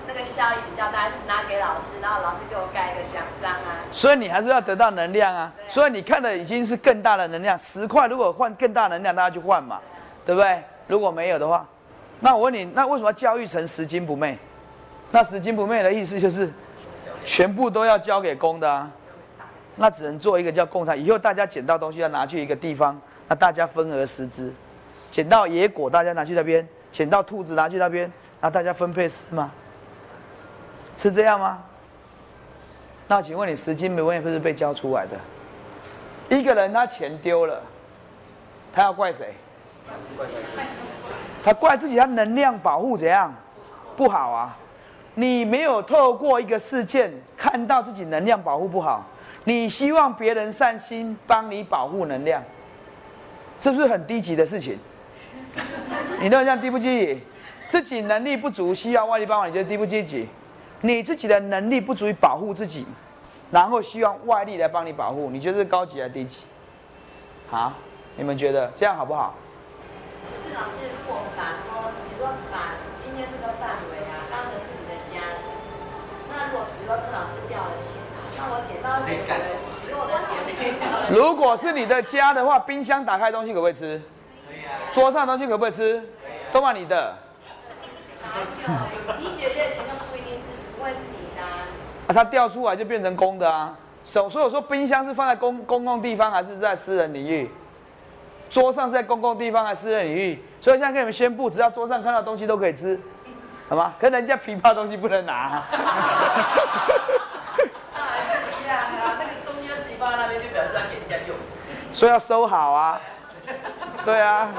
[0.09, 3.75] 那个效益比较大，拿给老师，然后老师给我盖一个奖章啊。
[3.91, 5.51] 所以你还是要得到能量啊。
[5.67, 9.81] 所以你看的已经是更大的能量，十块如果换更大能量，大家去换嘛，
[10.25, 10.63] 对不对？
[10.87, 11.65] 如果没有的话，
[12.21, 14.39] 那我问你，那为什么要教育成拾金不昧？
[15.11, 16.53] 那拾金不昧的意思就是，
[17.25, 18.89] 全部都要交给公的啊。
[19.77, 21.01] 那只能做一个叫共产。
[21.01, 24.53] 以后大家捡到东西要拿去一个地方，那大家分而食之。
[25.09, 26.61] 捡到野果，大家拿去那边；
[26.91, 28.11] 捡到兔子，拿去那边，
[28.41, 29.51] 那大家分配吃吗？
[30.97, 31.63] 是这样吗？
[33.07, 36.37] 那请问你十金不昧不是被教出来的？
[36.37, 37.61] 一个人他钱丢了，
[38.73, 39.33] 他要怪谁？
[41.43, 43.33] 他怪自己，他能量保护怎样
[43.95, 44.57] 不好啊？
[45.15, 49.05] 你没有透过一个事件看到自己能量保护不好，
[49.47, 52.43] 你希望别人善心帮你保护能量，
[53.61, 54.77] 是不是很低级的事情？
[56.19, 57.21] 你认为这样低不积极？
[57.65, 60.27] 自己能力不足，需要外力帮忙，你觉得低不积极？
[60.81, 62.85] 你自己的能力不足以保护自己，
[63.49, 66.39] 然后希望外力来帮你保护，你觉得是高级还是低级？
[67.49, 67.71] 好，
[68.17, 69.33] 你们觉得这样好不好？
[70.43, 75.39] 是老师，如果把说，比如说把今天这个范围啊，当成是你的家人，
[76.35, 77.95] 那如果比如说陈老师掉了钱
[78.37, 80.33] 如我的姐
[80.65, 80.73] 妹，
[81.09, 84.01] 如果是你的家的话，冰箱打开东西可不可以吃？
[84.47, 86.01] 可以啊，桌上的东西可不可以吃？
[86.51, 87.15] 都把你的。
[89.19, 90.43] 你姐姐的钱就不一定是
[90.77, 91.65] 不会是你的啊。
[92.07, 93.75] 啊，它掉出来就变成公的啊。
[94.03, 97.49] 所所以我说，冰箱是放在公公共地方还是在私人领域？
[98.49, 100.41] 桌上是在公共地方还是私人领域？
[100.61, 102.99] 所以现在跟你们宣布，只要桌上看到东西都可以吃，
[103.67, 103.93] 好吗？
[103.99, 105.63] 可人家琵琶东西不能拿。
[105.71, 105.77] 那
[107.99, 111.35] 还是一样啊，那个东西就直接放在那边，就表示要给人家用。
[111.97, 113.01] 所以要收好啊。
[114.05, 114.49] 对啊，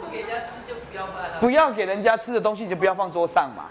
[0.00, 1.04] 不给人家吃就不要。
[1.40, 3.64] 不要给人家吃的东西就不要放桌上嘛。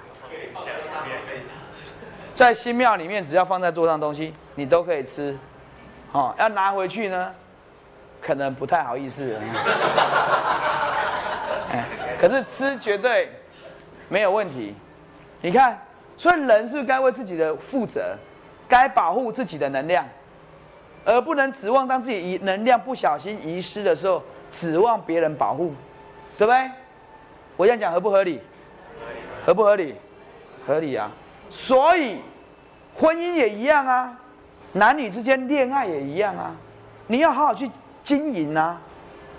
[2.36, 5.38] 在新庙里面，只要放在桌上的东西，你都可以吃。
[6.12, 7.34] 哦，要拿回去呢，
[8.20, 9.38] 可能不太好意思。
[11.72, 11.86] 哎，
[12.20, 13.32] 可是吃绝对
[14.10, 14.76] 没有问题。
[15.40, 15.82] 你看，
[16.18, 18.18] 所以人是该为自己的负责，
[18.68, 20.06] 该保护自己的能量，
[21.06, 25.74] 而不能指望当自己遗能量不小心遗失的时候，指望别人保护，
[26.38, 26.70] 对不对？
[27.58, 28.40] 我这样讲合不合理？
[29.46, 29.96] 合不合理？
[30.66, 31.12] 合理啊！
[31.50, 32.20] 所以
[32.96, 34.20] 婚姻也一样啊，
[34.74, 36.56] 男女之间恋爱也一样啊，
[37.08, 37.70] 你要好好去
[38.04, 38.80] 经营啊，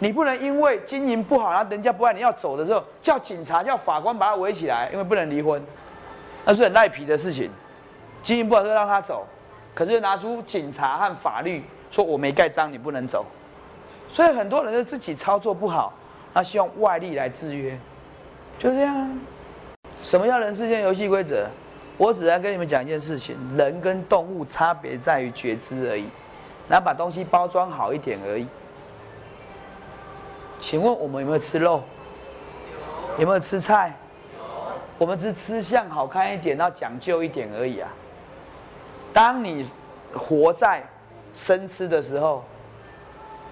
[0.00, 5.62] 你不能因为经营不好，然后人家不爱你要走的时候，叫警察叫法官把他围起来，因为不能离婚，
[6.44, 7.50] 那是很赖皮的事情。
[8.22, 9.26] 经营不好就让他走，
[9.80, 13.24] 可是拿出警察和法律说我没盖章，你不能走。
[14.12, 15.90] 所以很多人就自己操作不好，
[16.34, 17.78] 那希望外力来制约，
[18.58, 19.18] 就这样。
[20.02, 21.46] 什么叫人世间游戏规则？
[21.96, 26.04] 我只要跟你们讲一件事情：人跟动物差别在于觉知而已，
[26.68, 28.46] 然后把东西包装好一点而已。
[30.60, 31.82] 请问我们有没有吃肉？
[33.16, 33.96] 有没有吃菜？
[34.98, 37.88] 我们只吃相好看一点，然后讲究一点而已啊。
[39.12, 39.68] 当你
[40.12, 40.82] 活在
[41.34, 42.44] 生吃的时候，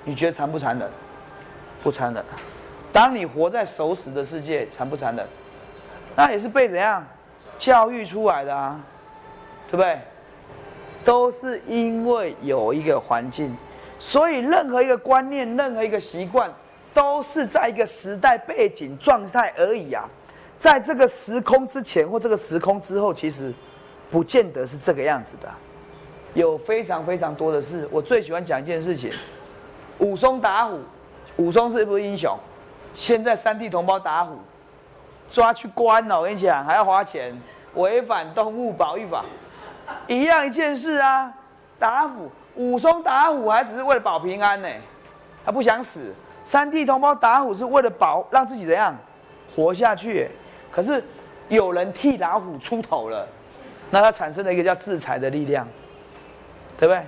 [0.05, 0.89] 你觉得残不残忍？
[1.83, 2.25] 不残忍。
[2.93, 5.27] 当你活在熟食的世界，残不残忍？
[6.17, 7.05] 那也是被怎样
[7.59, 8.81] 教育出来的啊，
[9.71, 10.01] 对不对？
[11.05, 13.57] 都是因为有一个环境，
[13.99, 16.53] 所以任何一个观念、任何一个习惯，
[16.93, 20.05] 都是在一个时代背景状态而已啊。
[20.59, 23.55] 在这个时空之前或这个时空之后，其实
[24.11, 25.49] 不见得是这个样子的。
[26.35, 29.13] 有非常非常多的事，我最喜欢讲一件事情：
[29.99, 30.81] 武松打虎，
[31.37, 32.37] 武松是不是英雄？
[32.95, 34.37] 现在三地同胞打虎。
[35.31, 37.39] 抓去关了，我跟你讲，还要花钱，
[37.75, 39.23] 违反动物保育法，
[40.07, 41.31] 一样一件事啊。
[41.79, 44.69] 打虎，武松打虎还只是为了保平安呢，
[45.45, 46.15] 他不想死。
[46.47, 48.97] 三地同胞打虎是为了保让自己怎样
[49.55, 50.31] 活下去，
[50.71, 51.05] 可是
[51.49, 53.29] 有人替老虎出头了，
[53.91, 55.67] 那它产生了一个叫制裁的力量，
[56.79, 57.03] 对不对？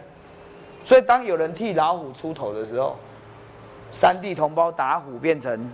[0.84, 2.96] 所以当有人替老虎出头的时候，
[3.92, 5.70] 三地同胞打虎变成。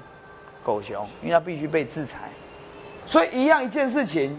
[0.64, 2.29] 狗熊，因为它必须被制裁，
[3.07, 4.37] 所以一样一件事情，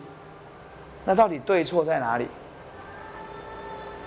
[1.05, 2.27] 那到底对错在哪里？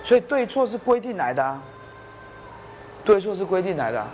[0.03, 1.59] 所以对错是规定来的啊，
[3.03, 4.07] 对错是规定来的，啊，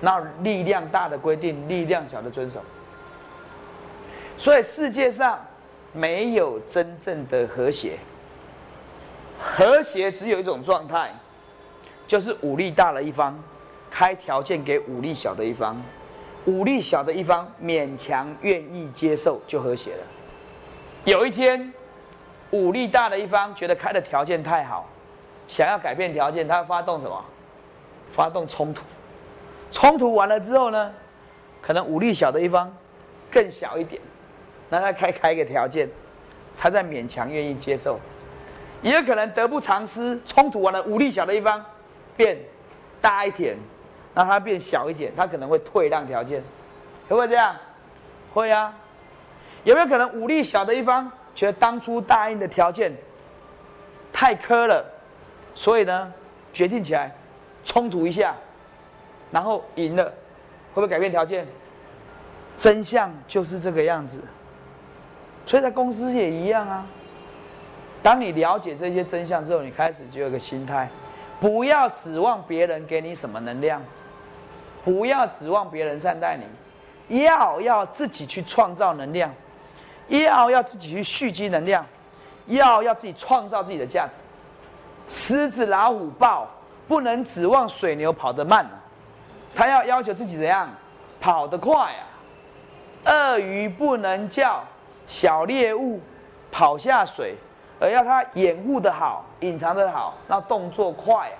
[0.00, 2.60] 那力量大的规定，力量小的遵守。
[4.36, 5.38] 所以世界上
[5.92, 7.98] 没有真正的和谐，
[9.38, 11.12] 和谐只有一种状态，
[12.06, 13.38] 就是武力大的一方
[13.90, 15.80] 开条件给武力小的一方。
[16.44, 20.04] 武力小的一方勉强愿意接受，就和谐了。
[21.04, 21.72] 有一天，
[22.50, 24.88] 武力大的一方觉得开的条件太好，
[25.46, 27.24] 想要改变条件，他发动什么？
[28.10, 28.82] 发动冲突。
[29.70, 30.92] 冲突完了之后呢，
[31.60, 32.74] 可能武力小的一方
[33.30, 34.02] 更小一点，
[34.72, 35.86] 那他开开一个条件，
[36.56, 38.00] 他再勉强愿意接受。
[38.80, 41.62] 也有可能得不偿失，冲突完了，武力小的一方
[42.16, 42.38] 变
[43.02, 43.54] 大一点。
[44.14, 46.42] 让他变小一点，他可能会退让条件，
[47.08, 47.56] 会不会这样？
[48.32, 48.74] 会啊。
[49.64, 52.92] 有没有可能武力小的一方觉得当初答应的条件
[54.12, 54.84] 太苛了，
[55.54, 56.12] 所以呢，
[56.52, 57.14] 决定起来
[57.64, 58.34] 冲突一下，
[59.30, 60.12] 然后赢了，会
[60.74, 61.46] 不会改变条件？
[62.58, 64.18] 真相就是这个样子。
[65.44, 66.86] 所以在公司也一样啊。
[68.02, 70.88] 当你了解这些真相之后，你开始就有个心态，
[71.40, 73.80] 不要指望别人给你什么能量，
[74.84, 76.36] 不要指望别人善待
[77.08, 79.32] 你，要要自己去创造能量，
[80.08, 81.86] 要要自己去蓄积能量，
[82.46, 84.16] 要要自己创造自己的价值。
[85.08, 86.48] 狮子、老虎、豹
[86.88, 88.82] 不能指望水牛跑得慢啊，
[89.54, 90.68] 它要要求自己怎样
[91.20, 92.02] 跑得快啊。
[93.04, 94.64] 鳄鱼不能叫
[95.06, 96.00] 小猎物
[96.50, 97.34] 跑下水。
[97.80, 101.38] 而要他掩护的好，隐藏的好，那动作快啊，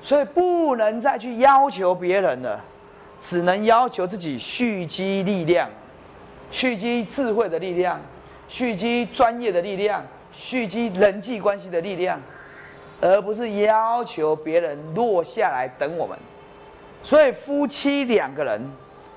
[0.00, 2.64] 所以不能再去要求别人了，
[3.20, 5.68] 只能要求自己蓄积力量，
[6.52, 8.00] 蓄积智慧的力量，
[8.46, 12.20] 蓄积专业的力量，蓄积人际关系的力量，
[13.00, 16.16] 而不是要求别人落下来等我们。
[17.02, 18.60] 所以夫妻两个人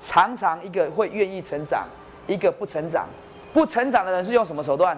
[0.00, 1.86] 常常一个会愿意成长，
[2.32, 3.06] 一个不成长。
[3.52, 4.96] 不成长的人是用什么手段？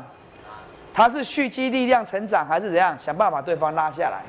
[0.92, 4.22] 他是蓄积力量成长，还是怎样想办法对方拉下来？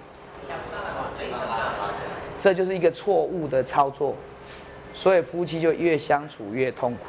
[0.48, 1.94] 想办法对方拉下来，
[2.40, 4.16] 这就是一个错误的操作，
[4.94, 7.00] 所以夫妻就越相处越痛苦。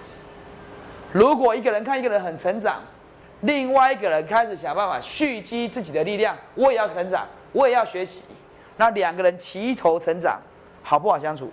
[1.13, 2.81] 如果一个人看一个人很成长，
[3.43, 8.25] 另外一个人开始想办法蓄积自己的力量，我也要成长，我也要学习，
[8.77, 10.41] 那两个人齐头成长，
[10.83, 11.49] 好不好相处？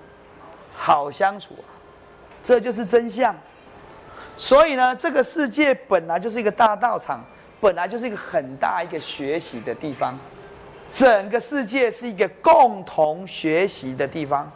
[0.74, 1.70] 好相处，啊
[2.44, 3.36] 这就是真相。
[4.42, 7.24] 所以呢，这个世界本来就是一个大道场。
[7.60, 10.18] 本来就是一个很大一个学习的地方，
[10.92, 14.52] 整个世界是一个共同学习的地方，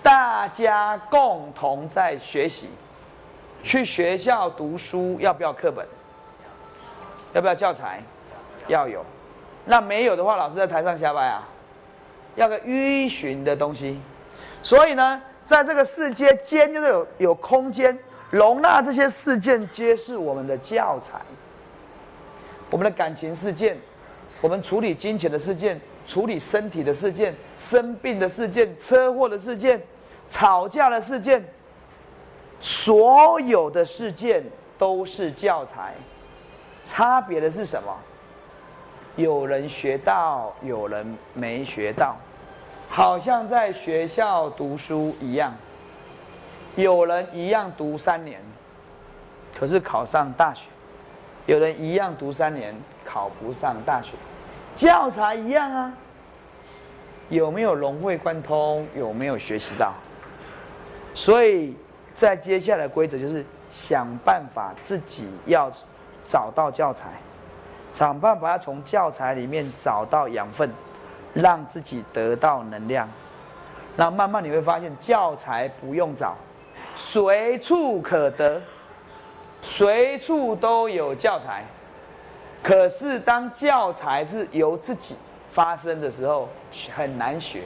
[0.00, 2.68] 大家共同在学习。
[3.64, 5.84] 去学校读书要不要课本？
[7.32, 8.00] 要不要教材？
[8.68, 9.04] 要有。
[9.64, 11.48] 那没有的话，老师在台上下班啊，
[12.36, 14.00] 要个迂循的东西。
[14.62, 17.98] 所以呢，在这个世界间，就是有有空间
[18.30, 21.20] 容纳这些事件，皆是我们的教材。
[22.70, 23.76] 我们的感情事件，
[24.40, 29.82] 我们处理金钱的事件，处理身体的事件，生病的事件，车祸的事件，
[30.28, 31.44] 吵架的事件，
[32.60, 34.44] 所有的事件
[34.78, 35.94] 都是教材。
[36.84, 37.92] 差别的是什么？
[39.16, 42.16] 有人学到，有人没学到，
[42.88, 45.52] 好像在学校读书一样。
[46.76, 48.40] 有人一样读三年，
[49.58, 50.62] 可是考上大学。
[51.46, 54.12] 有人一样读三年考不上大学，
[54.76, 55.92] 教材一样啊，
[57.28, 58.86] 有没有融会贯通？
[58.94, 59.92] 有没有学习到？
[61.12, 61.74] 所以
[62.14, 65.72] 在接下来规则就是想办法自己要
[66.28, 67.08] 找到教材，
[67.92, 70.70] 想办法要从教材里面找到养分，
[71.34, 73.08] 让自己得到能量。
[73.96, 76.36] 那慢慢你会发现，教材不用找，
[77.00, 78.60] 随处可得。
[79.62, 81.64] 随处都有教材，
[82.62, 85.14] 可是当教材是由自己
[85.50, 86.48] 发生的时候，
[86.94, 87.60] 很难学；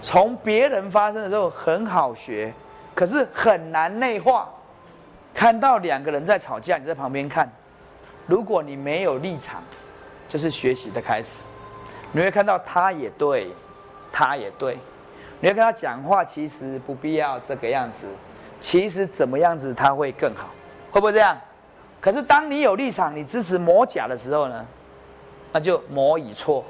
[0.00, 2.52] 从别人发生的时候很好学，
[2.94, 4.48] 可是很难内化。
[5.34, 7.50] 看到两个人在吵架，你在旁边看，
[8.26, 9.62] 如果你没有立场，
[10.28, 11.46] 就是学习的开始。
[12.12, 13.50] 你会看到他也对，
[14.12, 14.78] 他也对，
[15.40, 18.06] 你要跟他讲话，其实不必要这个样子，
[18.60, 20.48] 其实怎么样子他会更好。
[20.90, 21.36] 会不会这样？
[22.00, 24.64] 可是当你有立场，你支持魔甲的时候呢，
[25.52, 26.64] 那就魔已错。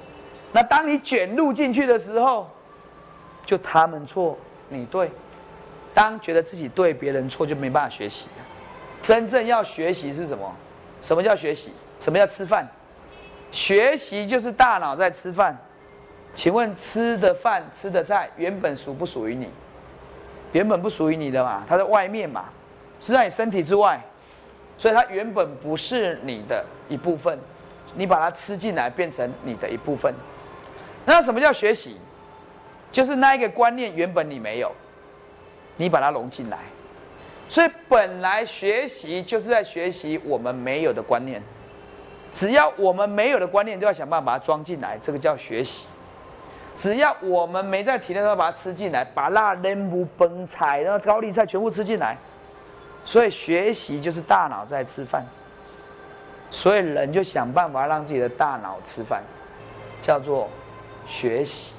[0.52, 2.50] 那当你卷入进去的时候，
[3.44, 4.36] 就他们错，
[4.68, 5.10] 你对。
[5.94, 8.28] 当觉得自己对，别人错，就没办法学习。
[9.02, 10.54] 真正要学习是什么？
[11.02, 11.72] 什么叫学习？
[12.00, 12.66] 什么叫吃饭？
[13.50, 15.56] 学习就是大脑在吃饭。
[16.34, 19.48] 请问吃的饭、吃的菜，原本属不属于你？
[20.52, 22.44] 原本不属于你的嘛，它在外面嘛。
[23.00, 24.00] 是在你身体之外，
[24.76, 27.38] 所以它原本不是你的一部分，
[27.94, 30.12] 你把它吃进来变成你的一部分。
[31.04, 31.96] 那什么叫学习？
[32.90, 34.72] 就是那一个观念原本你没有，
[35.76, 36.58] 你把它融进来。
[37.48, 41.40] 所以本来学习就是在学习我们没有的观念，
[42.32, 45.86] 只要我们没有的观念，就要想办法把它装进来，这个叫学习。
[46.78, 52.16] 只要我们没在体内，候把它吃进来，把那人不崩菜，然后高丽菜全部吃进来。
[53.04, 55.24] 所以学习就是大脑在吃饭，
[56.50, 59.22] 所以人就想办法让自己的大脑吃饭，
[60.00, 60.48] 叫做
[61.06, 61.72] 学习。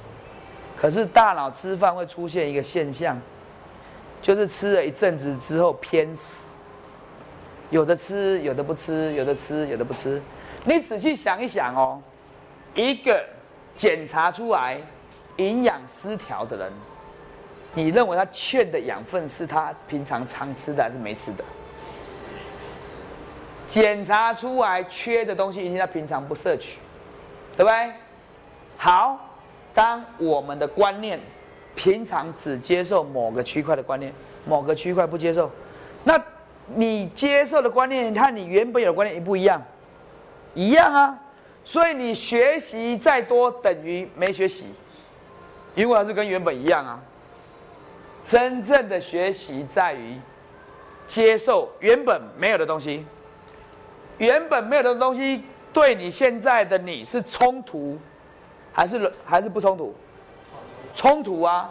[0.76, 3.16] 可是大脑吃饭会出现一个现象，
[4.20, 6.56] 就是吃了一阵子之后偏死，
[7.70, 10.20] 有的吃，有的不吃，有的吃，有的不吃。
[10.64, 12.02] 你仔细想一想哦，
[12.74, 13.24] 一个
[13.80, 14.78] 检查出来
[15.36, 16.70] 营养失调的人，
[17.72, 21.42] 你认为他欠的养分是他平常常吃的还是没吃的？
[23.66, 26.78] 检查出来缺的东西，一定他平常不摄取，
[27.56, 27.90] 对不对？
[28.76, 29.18] 好，
[29.72, 31.18] 当我们的观念
[31.74, 34.12] 平常只接受某个区块的观念，
[34.44, 35.50] 某个区块不接受，
[36.04, 36.22] 那
[36.74, 39.62] 你接受的观念和你原本有的观念一不一样？
[40.52, 41.18] 一样啊，
[41.70, 44.64] 所以你学习再多等于没学习，
[45.76, 47.00] 因为还是跟原本一样啊。
[48.24, 50.18] 真正的学习在于
[51.06, 53.06] 接受原本没有的东西，
[54.18, 57.96] 原本没有的东西对你现在的你是冲突，
[58.72, 59.94] 还是还是不冲突？
[60.92, 61.70] 冲突啊！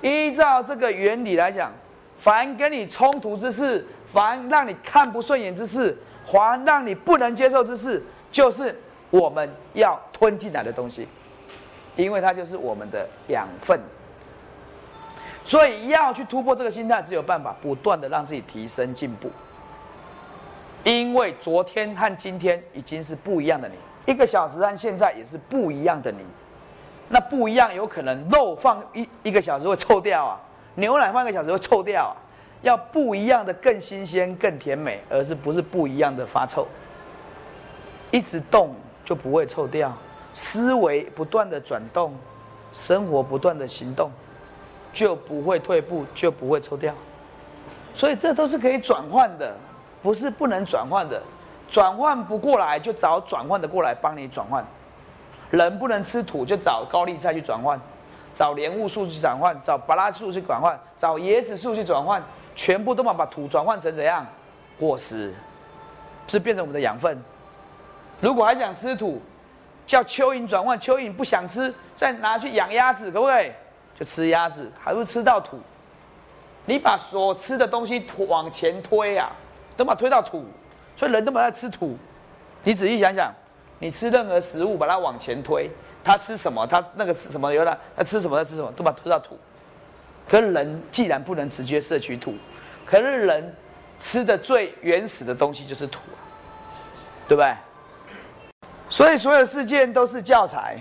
[0.00, 1.70] 依照这个原理来讲，
[2.16, 5.94] 凡跟你冲突之事，凡让你看不顺眼之事，
[6.24, 8.02] 凡让你不能接受之事，
[8.32, 8.74] 就是
[9.10, 11.06] 我们要吞进来的东西，
[11.96, 13.78] 因为它就是我们的养分。
[15.44, 19.30] 所以要去突破这个心态，只有办法不断的让自己提升进步。
[20.84, 23.74] 因为昨天和今天已经是不一样的你，
[24.12, 26.18] 一个小时和现在也是不一样的你。
[27.08, 30.40] 那不一样，有可能肉放一一个小时会臭掉啊，
[30.76, 32.14] 牛奶放个小时会臭掉啊。
[32.62, 36.68] 要不一样的更新鲜、更甜美，而是不是不一样的发臭。
[38.10, 38.74] 一直动
[39.10, 39.92] 就不会臭掉，
[40.32, 42.14] 思维不断的转动，
[42.72, 44.08] 生活不断的行动。
[44.92, 46.94] 就不会退步，就不会抽掉，
[47.92, 49.52] 所以这都是可以转换的，
[50.00, 51.20] 不是不能转换的。
[51.68, 54.64] 转换不过来，就找转换的过来帮你转换。
[55.50, 57.80] 人不能吃土，就找高丽菜去转换，
[58.32, 62.22] 找莲雾树去转换，找巴拉树去转换，找椰子树去转换，
[62.54, 64.24] 全部都把把土转换成怎样？
[64.78, 65.34] 果实，
[66.28, 67.20] 是变成我们的养分。
[68.20, 69.20] 如果还想吃土，
[69.86, 73.50] 叫蚯蚓转换，蚯蚓不想吃，再拿去养鸭子，可不可以？
[73.98, 75.58] 就吃鸭子，还会吃到土。
[76.66, 79.30] 你把所吃的东西往前推啊，
[79.76, 80.44] 都把推到土，
[80.96, 81.96] 所以人都把它吃土。
[82.62, 83.32] 你仔细想想，
[83.78, 85.70] 你吃任何食物，把它往前推，
[86.04, 86.66] 它吃什么？
[86.66, 87.52] 它那个是什么？
[87.52, 88.36] 有了，它吃什么？
[88.36, 88.70] 它吃什么？
[88.72, 89.38] 都把它推到土。
[90.28, 92.34] 可是人既然不能直接摄取土，
[92.86, 93.56] 可是人
[93.98, 96.20] 吃的最原始的东西就是土啊，
[97.26, 97.52] 对不对？
[98.90, 100.76] 所以所有事件都是教材。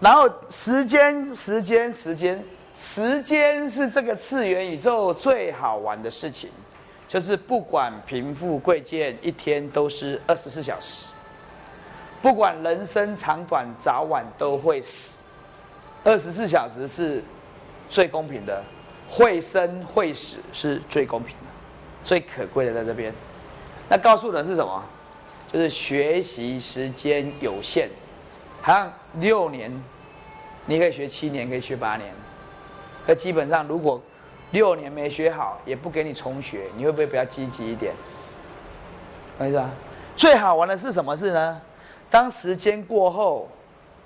[0.00, 2.42] 然后时间，时间，时间，
[2.74, 6.50] 时间是这个次元宇宙最好玩的事情，
[7.06, 11.04] 就是不管贫富贵贱，一天都是二十四小时。
[12.22, 15.22] 不管人生长短，早晚都会死。
[16.02, 17.22] 二十四小时是
[17.88, 18.62] 最公平的，
[19.08, 21.46] 会生会死是最公平的，
[22.02, 23.12] 最可贵的在这边。
[23.88, 24.82] 那告诉人是什么？
[25.52, 27.88] 就是学习时间有限。
[28.62, 29.72] 好像六年，
[30.66, 32.12] 你可以学七年，可以学八年。
[33.06, 34.00] 可基本上，如果
[34.50, 37.94] 六年没学好，也不给你重学，你会不会比较积极一点？
[39.38, 39.70] 懂意思啊？
[40.16, 41.60] 最好玩的是什么事呢？
[42.10, 43.48] 当时间过后，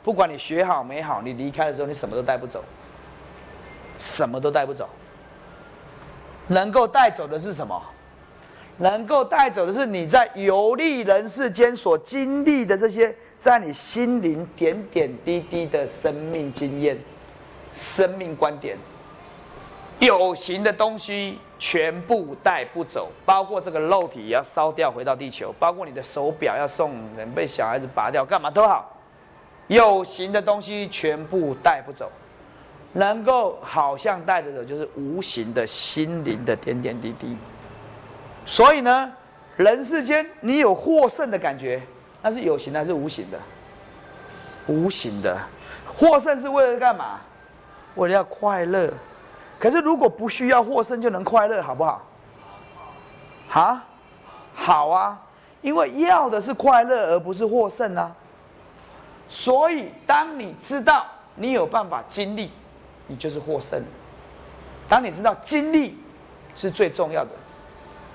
[0.02, 2.62] 不管你学好没好，你离开的时候，你什么都带不走，
[3.98, 4.88] 什么都带不走。
[6.46, 7.82] 能够带走的是什么？
[8.78, 13.14] 能够带走的是你在游历人世间所经历的这些。
[13.36, 16.96] 在你心灵点点滴滴的生命经验、
[17.74, 18.74] 生命观点，
[19.98, 28.96] 有形的东西全部带不走，包括这个肉体也要烧掉回到地球，包括你的手表要送人被小孩子拔掉，干嘛都好，
[29.66, 32.10] 有形的东西全部带不走，
[32.94, 37.36] 能够好像带着走，就是无形的心灵的点点滴滴。
[38.46, 39.12] 所以呢，
[39.56, 41.82] 人世间你有获胜的感觉。
[42.22, 43.38] 那是有形的还是无形的？
[44.66, 45.38] 无形的，
[45.94, 47.20] 获胜是为了干嘛？
[47.96, 48.90] 为了要快乐。
[49.58, 52.02] 可是如果不需要获胜就能快乐，好不好？
[53.50, 53.84] 啊，
[54.54, 55.20] 好啊，
[55.60, 58.10] 因为要的是快乐，而不是获胜啊。
[59.28, 62.50] 所以，当你知道你有办法经历，
[63.06, 63.82] 你就是获胜。
[64.88, 65.98] 当你知道经历
[66.56, 67.30] 是最重要的，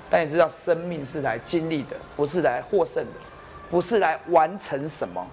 [0.10, 3.12] 但你知道生命是来经历的，不是来获胜的。
[3.70, 5.24] 不是来完成什么，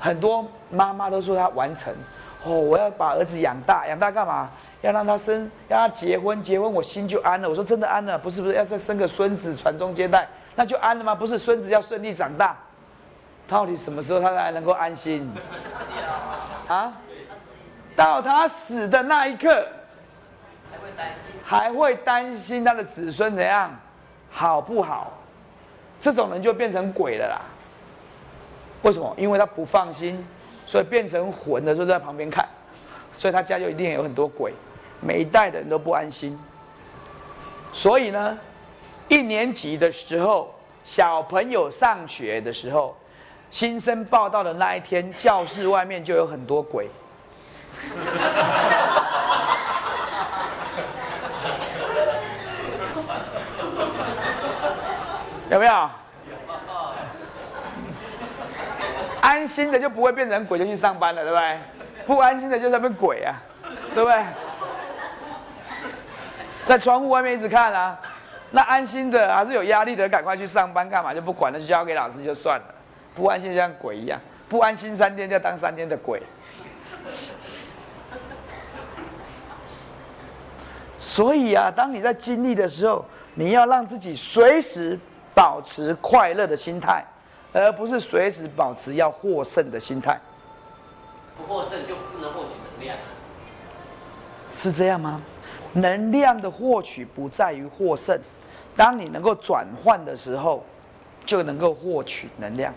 [0.00, 1.94] 很多妈妈都说她完成，
[2.42, 4.50] 哦，我要把儿子养大，养大干嘛？
[4.80, 7.48] 要让他生，让他结婚，结婚我心就安了。
[7.48, 11.14] 我说真的安了，不是不是，要再生个孙子传宗接代，那就安了吗？
[11.14, 12.56] 不是，孙子要顺利长大，
[13.46, 15.32] 到底什么时候他才能够安心？
[16.66, 16.92] 啊？
[17.94, 19.64] 到他死的那一刻，
[20.82, 23.74] 会担心，还会担心他的子孙怎样，
[24.30, 25.12] 好不好？
[26.00, 27.40] 这种人就变成鬼了啦。
[28.82, 29.14] 为什么？
[29.16, 30.26] 因为他不放心，
[30.66, 32.44] 所以变成魂的时候在旁边看，
[33.16, 34.52] 所以他家就一定有很多鬼。
[35.00, 36.38] 每一代的人都不安心。
[37.72, 38.36] 所以呢，
[39.08, 40.52] 一年级的时候，
[40.82, 42.96] 小朋友上学的时候，
[43.50, 46.88] 新生报道的那一天，教室外面就有很多鬼。
[55.52, 55.90] 有没有？
[59.20, 61.58] 安心的就不会变成鬼，就去上班了，对不对？
[62.06, 63.36] 不安心的就在那边鬼啊，
[63.94, 64.24] 对不对？
[66.64, 68.00] 在窗户外面一直看啊，
[68.52, 71.12] 那安心的还是有压力的，赶快去上班干嘛？
[71.12, 72.64] 就不管了，就交给老师就算了。
[73.14, 76.22] 不安心就像鬼一样，不安心三天就当三天的鬼。
[80.98, 84.98] 所以啊，当你在经历的时候，你要让自己随时。
[85.34, 87.04] 保持快乐的心态，
[87.52, 90.18] 而不是随时保持要获胜的心态。
[91.36, 92.96] 不获胜就不能获取能量，
[94.52, 95.20] 是这样吗？
[95.72, 98.20] 能量的获取不在于获胜，
[98.76, 100.62] 当你能够转换的时候，
[101.24, 102.74] 就能够获取能量。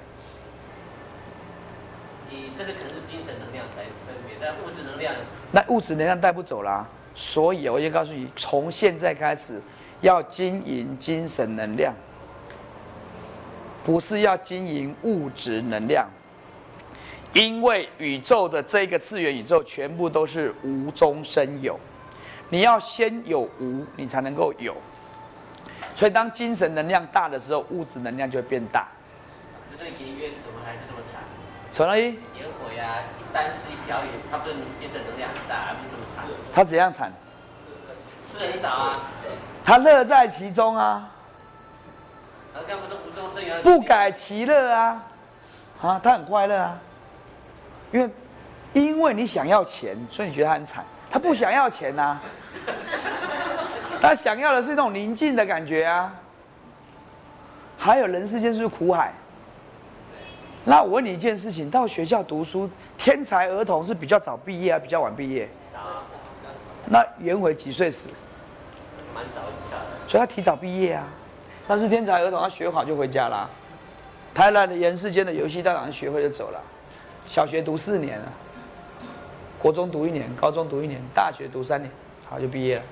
[2.30, 5.14] 你这是可能是精神能量来分别，但物质能量，
[5.52, 6.88] 那物质能量带不走啦。
[7.14, 9.62] 所以我就告诉你，从现在开始
[10.00, 11.94] 要经营精神能量。
[13.86, 16.10] 不是要经营物质能量，
[17.34, 21.80] 因为宇宙的这个次元宇宙全部都是无中生有，
[22.50, 24.76] 你要先有无，你才能够有。
[25.96, 28.88] 所以当精神能量大的时候，物质能量就会变大。
[29.78, 31.22] 这个音乐怎么还是这么惨？
[31.72, 36.26] 陈老一，烟火呀，一单是一表演，他不是精神能量很大，而不是这么惨。
[36.52, 37.14] 他怎样惨？
[38.28, 39.00] 吃很少啊。
[39.64, 41.12] 他乐在其中啊。
[43.62, 45.04] 不改其乐啊，
[45.82, 46.78] 啊，他很快乐啊，
[47.92, 48.10] 因为
[48.74, 50.84] 因为你想要钱，所以你觉得他很惨。
[51.12, 52.20] 他不想要钱呐，
[54.02, 56.14] 他想要的是那种宁静的感觉啊。
[57.78, 59.14] 还有人世间是苦海。
[60.64, 65.48] 那我问你一件事情：到学校读书，天才儿童是比较早毕业啊，比较晚毕业？
[65.72, 65.80] 早。
[66.86, 68.10] 那颜回几岁死？
[69.14, 70.10] 蛮早一下的。
[70.10, 71.04] 所以他提早毕业啊。
[71.68, 73.50] 但是天才儿童，他学好就回家啦。
[74.34, 76.62] 台南的人世间的游戏，大早上学会就走了。
[77.28, 78.32] 小学读四年了，
[79.58, 81.90] 国中读一年，高中读一年，大学读三年，
[82.30, 82.84] 好就毕业了。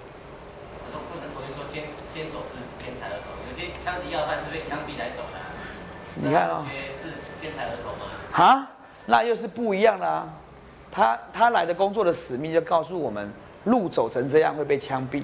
[0.87, 5.39] 我说不能同意说先先走是天才儿童，有些枪击要犯是被枪毙来走的。
[6.15, 6.63] 你看哦，
[7.01, 8.05] 是天才儿童吗？
[8.31, 8.71] 啊，
[9.05, 10.27] 那又是不一样的啊。
[10.91, 13.31] 他他来的工作的使命就告诉我们，
[13.65, 15.21] 路走成这样会被枪毙。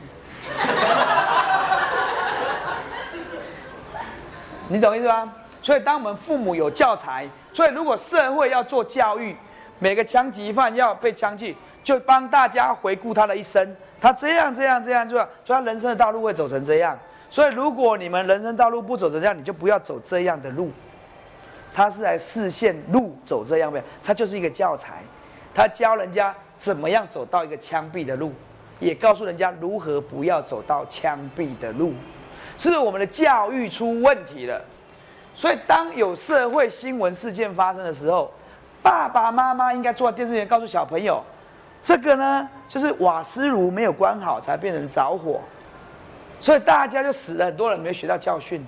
[4.72, 5.34] 你懂意思吗？
[5.63, 9.36] 所以，当我们父母有教材，所以如果社会要做教育，
[9.80, 11.53] 每个枪击犯要被枪毙，
[11.84, 16.97] 就帮大家回顾他的一生，他这样这样这样，就所以他人生的道路会走成这样。
[17.32, 20.72] 所以，如果你们人生道路不走成这样，你就不要走这样的路。
[21.74, 23.84] 他是来视线路走这样呗？
[24.03, 25.01] 他就是一个教材，
[25.53, 28.32] 他教人家怎么样走到一个枪毙的路，
[28.80, 31.93] 也告诉人家如何不要走到枪毙的路。
[32.60, 34.62] 是我们的教育出问题了，
[35.34, 38.30] 所以当有社会新闻事件发生的时候，
[38.84, 41.24] 爸爸妈妈应该坐在电视前告诉小朋友，
[41.82, 45.39] 这个呢就是瓦斯炉没有关好才变成着火，
[46.41, 48.66] 所以大家就死了很多人没有学到教训，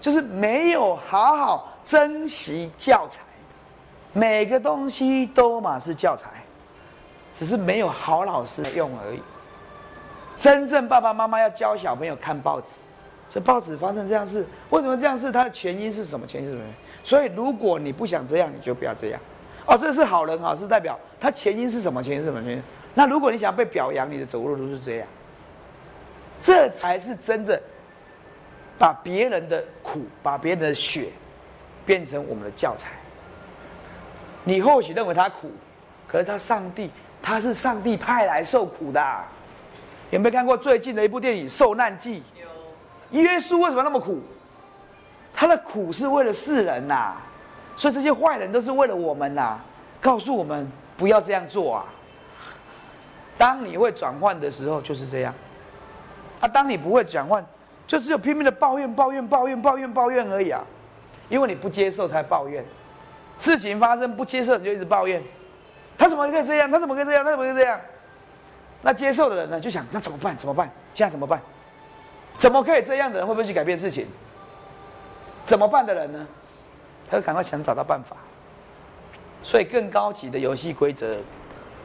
[0.00, 3.20] 就是没有好好珍惜教材，
[4.12, 6.30] 每个东西都嘛是教材，
[7.36, 9.22] 只是没有好老师用而已。
[10.36, 12.82] 真正爸爸妈妈要教小朋友看报纸。
[13.36, 15.30] 这报纸发生这样事，为什么这样事？
[15.30, 16.26] 它的前因是什么？
[16.26, 16.64] 前因是什么？
[17.04, 19.20] 所以如果你不想这样，你就不要这样。
[19.66, 22.02] 哦，这是好人好是代表他前因是什么？
[22.02, 22.42] 前因是什么？
[22.42, 22.62] 前因。
[22.94, 25.08] 那如果你想被表扬，你的走路都是这样，
[26.40, 27.60] 这才是真正
[28.78, 31.10] 把别人的苦、把别人的血
[31.84, 32.92] 变成我们的教材。
[34.44, 35.50] 你或许认为他苦，
[36.08, 39.04] 可是他上帝，他是上帝派来受苦的。
[40.08, 42.20] 有没有看过最近的一部电影《受难记》？
[43.10, 44.20] 耶稣为什么那么苦？
[45.34, 47.14] 他的苦是为了世人呐，
[47.76, 49.58] 所以这些坏人都是为了我们呐，
[50.00, 51.84] 告诉我们不要这样做啊。
[53.36, 55.34] 当你会转换的时候就是这样，
[56.40, 57.44] 啊，当你不会转换，
[57.86, 60.62] 就只有拼命的抱怨、抱怨、抱怨、抱怨、抱怨而已啊。
[61.28, 62.64] 因为你不接受才抱怨，
[63.38, 65.22] 事情发生不接受你就一直抱怨，
[65.98, 66.70] 他怎么可以这样？
[66.70, 67.24] 他怎么可以这样？
[67.24, 67.78] 他怎么可以这样？
[68.82, 70.34] 那接受的人呢，就想那怎么办？
[70.38, 70.70] 怎么办？
[70.94, 71.38] 现在怎么办？
[72.38, 74.06] 怎么可以这样的人会不会去改变事情？
[75.44, 76.26] 怎么办的人呢？
[77.08, 78.16] 他会赶快想找到办法。
[79.42, 81.16] 所以更高级的游戏规则，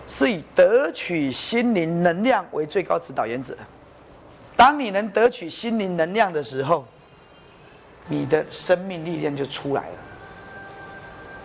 [0.07, 3.55] 是以得取心灵能量为最高指导原则。
[4.57, 6.85] 当你能得取心灵能量的时候，
[8.07, 9.95] 你的生命力量就出来了。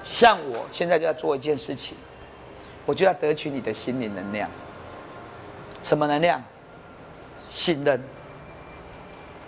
[0.05, 1.97] 像我现在就要做一件事情，
[2.87, 4.49] 我就要得取你的心灵能量。
[5.83, 6.43] 什么能量？
[7.49, 8.03] 信任。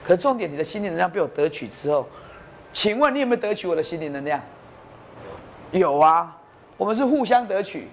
[0.09, 2.09] 可重点，你的心灵能量被我得取之后，
[2.73, 4.41] 请问你有没有得取我的心灵能量？
[5.71, 6.35] 有啊，
[6.79, 7.89] 我们是互相得取。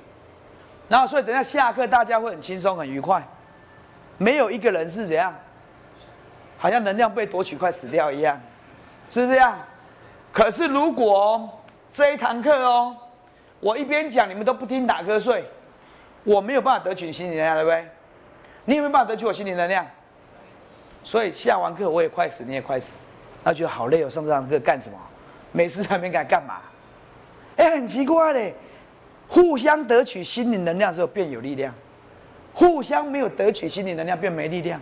[0.87, 3.21] 然后，所以等下下课，大家会很轻松、很愉快，
[4.17, 5.35] 没有一个人是怎样，
[6.57, 8.39] 好像能量被夺取快死掉一样，
[9.09, 9.57] 是这样。
[10.31, 11.49] 可是如果
[11.91, 12.95] 这一堂课哦，
[13.59, 15.43] 我一边讲，你们都不听，打瞌睡，
[16.23, 17.85] 我没有办法得取你心灵能量，对不对？
[18.63, 19.85] 你有没有办法得取我心灵能量？
[21.05, 23.05] 所以下完课我也快死，你也快死，
[23.43, 24.09] 那觉得好累哦。
[24.09, 24.97] 上这堂课干什么？
[25.51, 26.55] 没事还没敢干嘛？
[27.55, 28.53] 哎，很奇怪嘞。
[29.27, 31.71] 互相得取心灵能量之后，变有力量；
[32.53, 34.81] 互相没有得取心灵能量，变没力量。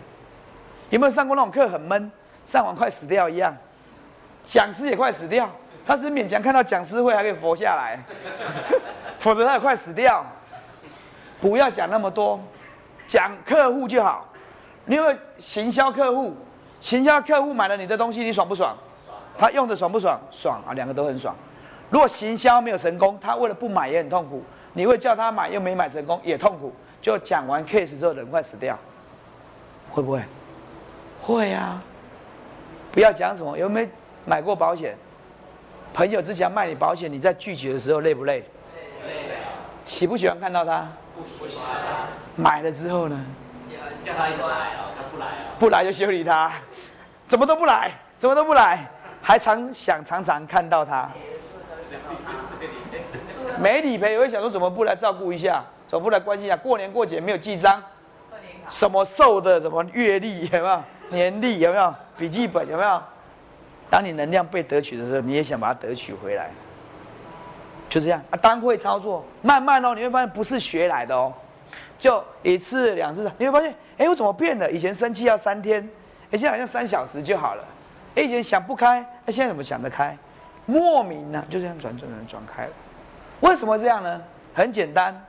[0.90, 2.10] 有没有上过那种课很闷，
[2.46, 3.56] 上完快死掉一样？
[4.44, 5.50] 讲师也快死掉，
[5.86, 7.98] 他是勉强看到讲师会还可以活下来，
[9.20, 10.24] 否则他也快死掉。
[11.40, 12.42] 不要讲那么多，
[13.06, 14.28] 讲客户就好。
[14.86, 16.34] 因为行销客户，
[16.80, 18.76] 行销客户买了你的东西，你爽不爽？
[19.38, 20.20] 他用的爽不爽？
[20.30, 21.34] 爽啊，两个都很爽。
[21.90, 24.42] 如果行销没有成功，他为了不买也很痛苦。
[24.72, 26.72] 你会叫他买又没买成功，也痛苦。
[27.00, 28.76] 就讲完 case 之后，人快死掉，
[29.90, 30.22] 会不会？
[31.20, 31.82] 会啊！
[32.92, 33.88] 不要讲什么有没有
[34.24, 34.96] 买过保险？
[35.92, 38.44] 朋友之前卖你保险，你在拒绝的时候累不累？
[39.06, 39.36] 累。
[39.84, 40.88] 喜不喜欢看到他？
[41.16, 41.76] 不喜欢。
[42.36, 43.24] 买了之后呢？
[44.02, 45.56] 叫他一直来哦，他不来哦。
[45.58, 46.52] 不来就修理他，
[47.26, 48.86] 怎么都不来，怎么都不来，
[49.22, 51.08] 还常想常常看到他。
[53.58, 56.56] 没理赔，我会想说怎么不来照顾一下，怎么不来关心一下？
[56.56, 57.82] 过年过节没有记账，
[58.68, 60.82] 什么寿的，什么月历有没有？
[61.10, 61.94] 年历有没有？
[62.16, 63.00] 笔记本有没有？
[63.90, 66.50] 当你能量被得取的时候，你也想把它得取回来，
[67.88, 68.36] 就这样啊。
[68.36, 71.32] 单会操作，慢慢哦，你会发现不是学来的哦，
[71.98, 74.70] 就一次两次，你会发现，哎，我怎么变了？
[74.70, 75.82] 以前生气要三天，
[76.30, 77.64] 哎，现在好像三小时就好了。
[78.16, 80.16] 哎，以前想不开，哎，现在怎么想得开？
[80.66, 82.72] 莫名呢，就这样转转转转开了。
[83.40, 84.20] 为什么这样呢？
[84.54, 85.24] 很简单，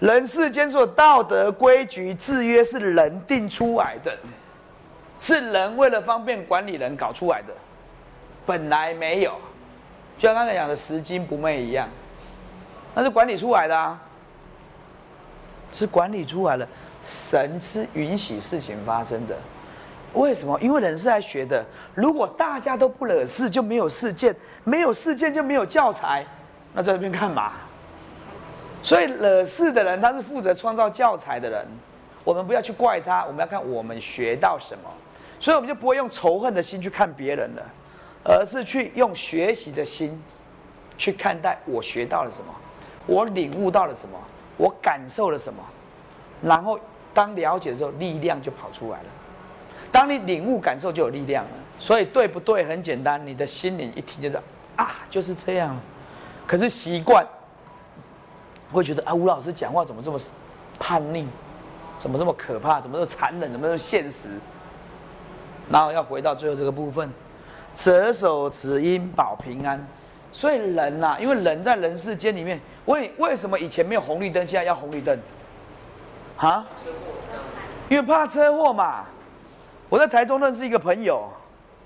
[0.00, 4.12] 人世间所有道德规矩制约是人定出来的，
[5.18, 7.54] 是人为了方便管理人搞出来的，
[8.44, 9.32] 本来没有。
[10.18, 11.88] 就像刚才讲的拾金不昧一样，
[12.94, 14.00] 那是管理出来的啊，
[15.74, 16.66] 是管理出来了。
[17.04, 19.36] 神是允许事情发生的。
[20.14, 20.58] 为什么？
[20.60, 21.62] 因为人是来学的。
[21.94, 26.24] 如果大家都不惹事，就没有事件；没有事件，就没有教材。
[26.72, 27.52] 那在这边干嘛？
[28.82, 31.66] 所以惹事的人，他是负责创造教材的人。
[32.22, 34.88] 我们不要去怪他，我们要看我们学到什么。
[35.40, 37.62] 所以我们就不会用仇恨的心去看别人了，
[38.24, 40.22] 而是去用学习的心
[40.96, 42.54] 去看待我学到了什么，
[43.06, 44.18] 我领悟到了什么，
[44.56, 45.62] 我感受了什么。
[46.42, 46.78] 然后
[47.12, 49.06] 当了解的时候，力量就跑出来了。
[49.90, 51.50] 当你领悟感受，就有力量了。
[51.78, 52.64] 所以对不对？
[52.64, 54.36] 很简单，你的心灵一听就是
[54.76, 55.76] 啊，就是这样。
[56.46, 57.26] 可是习惯
[58.72, 60.18] 会觉得啊，吴老师讲话怎么这么
[60.78, 61.26] 叛逆？
[61.98, 62.80] 怎么这么可怕？
[62.80, 63.52] 怎么这么残忍？
[63.52, 64.28] 怎么这么现实？
[65.70, 67.10] 然后要回到最后这个部分，
[67.74, 69.84] 择手指因保平安。
[70.34, 75.16] 所以人呐，因为人在人世间里面，为为什么以前没有红绿灯，现在要红绿灯？
[76.36, 76.66] 啊？
[77.88, 79.04] 因为怕车祸嘛。
[79.88, 81.30] 我在台中认识一个朋友，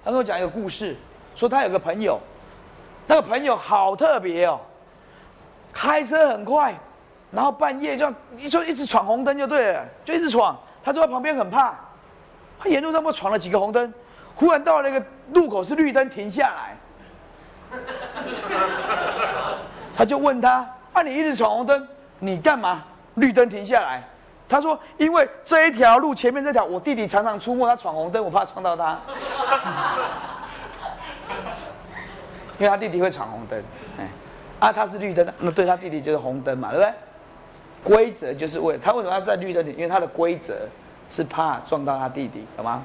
[0.03, 0.97] 他跟我讲一个故事，
[1.37, 2.19] 说他有个朋友，
[3.07, 4.59] 那个朋友好特别哦，
[5.71, 6.75] 开车很快，
[7.31, 8.11] 然后半夜就
[8.49, 11.75] 就一直闯红灯就对了，就一直闯，他坐在旁边很怕，
[12.59, 13.93] 他沿路上不闯了几个红灯，
[14.35, 16.78] 忽然到了那个路口是绿灯停下来，
[19.97, 21.89] 他就问他，啊你一直闯红灯，
[22.19, 22.85] 你干嘛？
[23.15, 24.03] 绿灯停下来。
[24.49, 28.99] 他说：“因为这一条路前面这条，我弟弟常常出没，他闯红灯，我怕撞到他。
[32.59, 33.63] 因为他弟弟会闯红灯，
[33.99, 34.09] 哎，
[34.59, 36.93] 啊，他是绿灯，那对他弟弟就是红灯嘛，对不对？
[37.85, 39.73] 规则就是为了他为什么要在绿灯里？
[39.73, 40.55] 因为他的规则
[41.11, 42.83] 是怕撞到他弟弟，懂吗？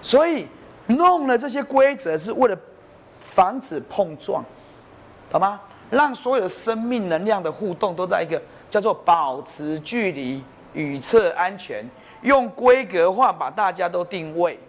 [0.00, 0.48] 所以
[0.86, 2.56] 弄了这些规则是为了
[3.36, 4.42] 防止碰撞，
[5.30, 5.60] 好吗？
[5.90, 10.42] 让所有的生命能量的互动都在一个叫做保持距离。”
[10.76, 11.82] 预测安全，
[12.20, 14.60] 用规格化把大家都定位，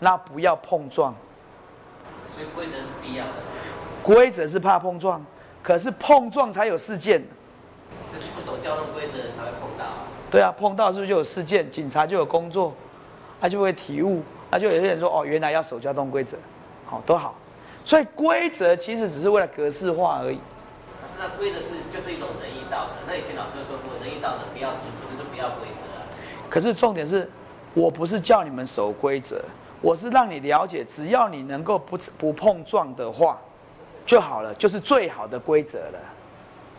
[0.00, 1.14] 那不要碰撞。
[2.34, 3.30] 所以规则是必要的。
[4.02, 5.24] 规则是怕碰撞，
[5.62, 7.22] 可是碰撞才有事件。
[8.12, 10.08] 就是不守交通规则才会碰到啊。
[10.28, 12.72] 对啊，碰到是不是就有事件，警察就有工作，
[13.40, 16.36] 他就会体悟，那就有些人说哦，原来要守交通规则，
[16.84, 17.36] 好都好，
[17.84, 20.38] 所以规则其实只是为了格式化而已。
[21.00, 22.92] 可是那规则是就是一种仁义道德。
[23.06, 26.06] 那以前老师说过，仁义道德不要遵守，就是不要规则啊。
[26.48, 27.30] 可是重点是，
[27.74, 29.44] 我不是叫你们守规则，
[29.80, 33.38] 我是让你了解，只要你能够不不碰撞的话，
[34.06, 35.98] 就好了，就是最好的规则了。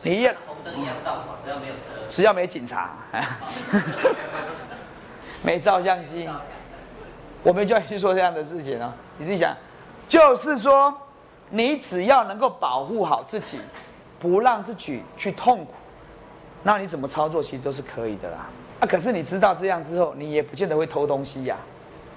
[0.01, 1.81] 你也像红灯一样照闯，只要没有车。
[2.09, 2.95] 只要没警察，
[5.43, 6.29] 没照相机，
[7.43, 8.93] 我没叫你去做这样的事情哦。
[9.17, 9.55] 你自己想，
[10.07, 10.93] 就是说，
[11.49, 13.59] 你只要能够保护好自己，
[14.19, 15.73] 不让自己去痛苦，
[16.63, 18.47] 那你怎么操作其实都是可以的啦。
[18.79, 21.57] 啊，可是你知道这样之后，你也不见得会偷东西呀，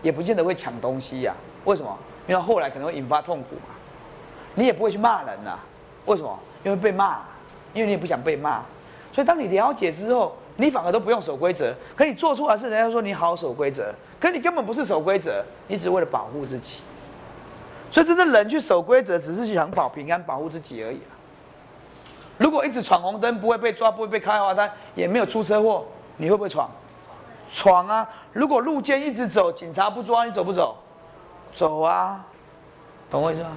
[0.02, 1.34] 也不见得会抢东西呀。
[1.64, 1.96] 为什么？
[2.26, 3.74] 因为后来可能会引发痛苦嘛。
[4.54, 5.58] 你也不会去骂人呐。
[6.06, 6.38] 为什么？
[6.64, 7.20] 因为被骂，
[7.72, 8.62] 因为你也不想被骂。
[9.12, 11.72] 所以当你了解之后，你反而都不用守规则。
[11.96, 16.78] 可你做出来是人家说你好守规则，可你根本不是守规则，你只为了保护自己。
[17.90, 21.12] 所以真正人去守规则，只是想保平安、保护自己而已啊。
[22.36, 25.86] 如果一直闯红灯，不会被抓，不会被开罚单，也没有出车祸，
[26.16, 26.70] 你会不会闯？
[27.50, 28.06] 闯啊！
[28.32, 30.76] 如果路肩一直走，警察不抓，你走不走？
[31.54, 32.24] 走啊！
[33.10, 33.56] 懂我意思吗？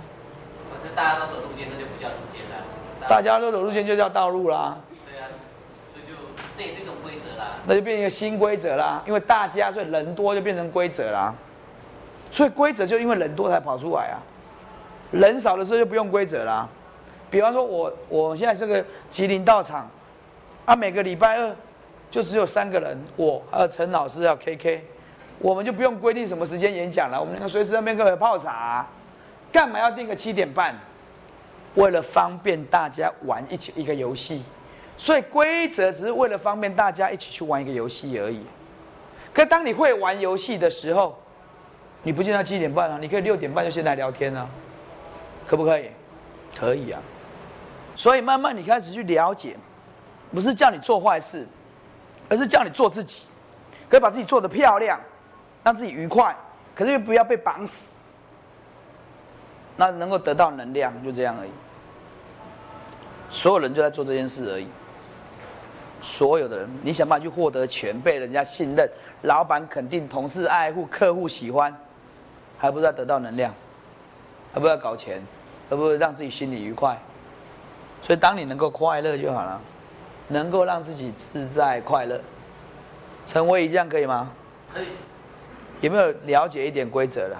[0.71, 3.07] 反正大家都走路肩，那就不叫路肩了。
[3.09, 4.77] 大家都走路肩就叫道路啦。
[5.05, 5.27] 对啊，
[5.93, 6.13] 所以就
[6.57, 7.57] 那也是一种规则啦。
[7.65, 11.35] 那就变成一个新规则啦，因为大家所以人多就变成规则啦，
[12.31, 14.17] 所以规则就因为人多才跑出来啊，
[15.11, 16.67] 人少的时候就不用规则啦。
[17.29, 19.89] 比方说我我现在这个吉林道场，
[20.65, 21.55] 啊每个礼拜二
[22.09, 24.79] 就只有三个人，我还有陈老师还有 KK，
[25.39, 28.87] 我们就不用规定什么时间演讲了，我们能随时那边可以泡茶，
[29.51, 30.75] 干嘛要定个七点半？
[31.75, 34.43] 为了方便大家玩一起一个游戏。
[34.97, 38.41] 所以规则只是为了方便大家一起去玩一个游戏而已。
[39.33, 41.17] 可当你会玩游戏的时候，
[42.03, 44.47] 你不见得七点半啊，你可以六点半就先来聊天啊，
[45.45, 45.89] 可不可以？
[46.57, 46.99] 可以啊。
[47.95, 49.55] 所以慢慢你开始去了解，
[50.33, 51.47] 不是叫你做坏事，
[52.27, 53.21] 而是叫你做自己，
[53.87, 54.99] 可以把自己做得漂亮，
[55.63, 56.35] 让自己愉快，
[56.73, 57.91] 可是又不要被绑死，
[59.77, 61.51] 那能够得到能量，就这样而已。
[63.29, 64.67] 所有人就在做这件事而已。
[66.01, 68.89] 所有的人，你想办法去获得钱，被人家信任，
[69.21, 71.71] 老板肯定，同事爱护，客户喜欢，
[72.61, 73.51] 还不是要得到能量，
[74.53, 75.25] 而不是要搞钱，
[75.71, 76.95] 而不是让自己心里愉快。
[78.03, 79.59] 所以，当你能够快乐就好了，
[80.27, 82.21] 能够让自己自在快乐。
[83.25, 84.29] 陈威仪这样可以吗？
[84.71, 84.85] 可以。
[85.79, 87.37] 有没有了解一点规则了？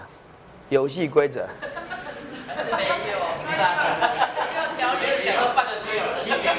[0.69, 1.47] 游戏规则？
[2.47, 6.49] 是没有，希望条例讲了半个月，第一条，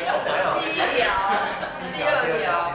[1.93, 2.07] 第二
[2.41, 2.71] 条。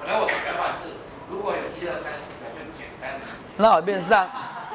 [0.00, 0.90] 本来我的想法是，
[1.30, 3.14] 如果有一二三四条就简单。
[3.58, 4.28] 那我变上，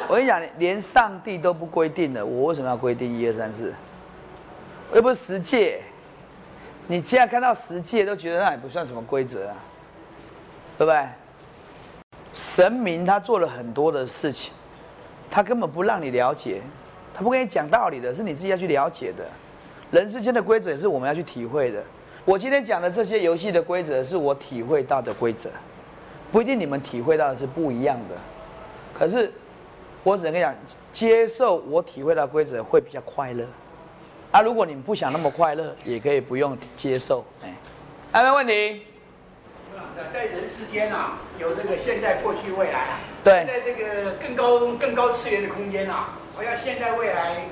[0.07, 3.71] 我跟你讲，连上帝都不规定的，我为什么要规定一二三四？
[4.95, 5.82] 又不是十戒，
[6.88, 9.55] 你现在看到十戒都觉得那也不算什么规则啊，
[10.77, 11.05] 对不对？
[12.34, 14.51] 神明他做了很多的事情，
[15.29, 16.61] 他根本不让你了解，
[17.13, 19.23] 他不跟你讲道理的，是你自己要去了解的。
[19.91, 21.84] 人世间的规则也是我们要去体会的。
[22.25, 25.51] 我今天讲的这些游戏的规则，是我体会到的规则，
[26.32, 28.15] 不一定你们体会到的是不一样的。
[29.01, 29.33] 可是
[30.03, 30.55] 我只能跟你讲，
[30.93, 33.43] 接受我体会到规则会比较快乐。
[34.29, 37.25] 啊，如果你们不想那么快乐，也可以不用接受。
[37.43, 37.51] 哎，
[38.11, 38.85] 还有没有问题？
[40.13, 42.99] 在人世间啊，有这个现在、过去、未来啊。
[43.23, 43.43] 对。
[43.47, 47.47] 在这个更高、更高次元的空间啊，好像现在、未来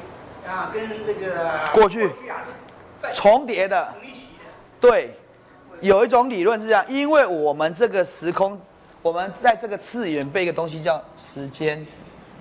[0.47, 2.45] 啊，跟这个过去啊
[3.03, 3.91] 是重叠的。
[4.79, 5.15] 对，
[5.81, 8.61] 有一种理论是这样，因为我们这个时空，
[9.01, 11.85] 我们在这个次元被一个东西叫时间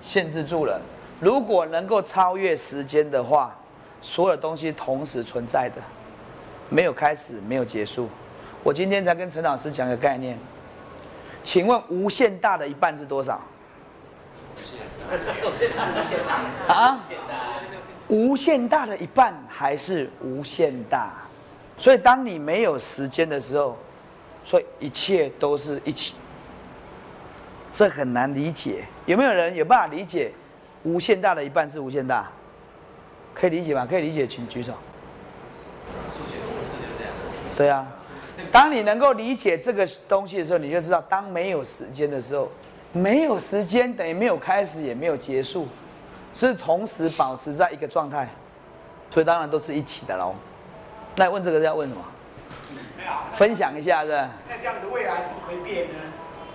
[0.03, 0.81] 限制住了。
[1.21, 3.57] 如果能够超越时间的话，
[4.03, 5.81] 所有东西同时存在的，
[6.69, 8.09] 没有开始，没有结束。
[8.63, 10.37] 我今天才跟陈老师讲个概念，
[11.45, 13.41] 请问无限大的一半是多少？
[16.67, 17.01] 啊？
[18.09, 21.13] 无限大的一半还是无限大？
[21.79, 23.77] 所以当你没有时间的时候，
[24.45, 26.15] 所以一切都是一起。
[27.79, 30.33] 这很难理解，有没有人有办法理解？
[30.83, 32.29] 无限大的一半是无限大？
[33.33, 33.87] 可以理解吗？
[33.89, 34.73] 可以理解，请举手。
[36.09, 37.15] 数学公式就这样。
[37.57, 37.87] 对啊，
[38.51, 42.51] 当你能够理解这个东西的时候，你就知道，当没有时间的时候，
[42.93, 45.69] 没有时间等于没有开始，也没有结束，
[46.35, 48.29] 是同时保持在一个状态，
[49.09, 50.35] 所以当然都是一起的喽。
[51.15, 52.05] 那问这个要问什么？
[53.35, 54.31] 分享一下是吧？
[54.51, 56.01] 那这样子未来怎么会变呢？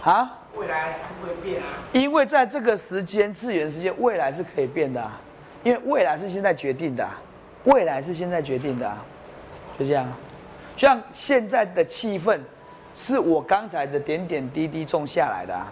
[0.03, 0.39] 啊？
[0.55, 1.67] 未来还是会变啊。
[1.91, 5.19] 因为在这个时间次元时间，未来是可以变的、啊，
[5.63, 7.19] 因为未来是现在决定的啊、
[7.63, 9.03] 未来是现在决定的、啊，
[9.77, 10.07] 就这样。
[10.75, 12.39] 像现在的气氛，
[12.95, 15.71] 是我刚才的点点滴滴种下来的啊。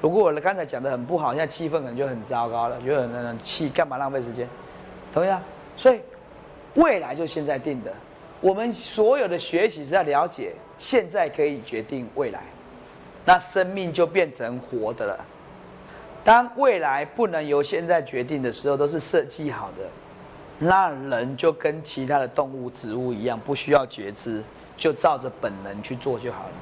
[0.00, 4.48] 如果我刚才讲的很不好，现在气氛可能就很糟糕了，就很很气，干嘛浪费时间？
[5.12, 5.40] 同样？
[5.76, 6.00] 所以
[6.74, 7.92] 未来就现在定的。
[8.40, 12.40] 我们所有的学习是要了解，现在可以决定未来，
[13.24, 15.24] 那生命就变成活的了。
[16.24, 19.84] 当未来不能由现在决定的时候，都是设计好的，
[20.58, 24.42] 那人就跟其他的动物、植物一样，不需要觉知，
[24.76, 26.52] 就照着本能去做就好了。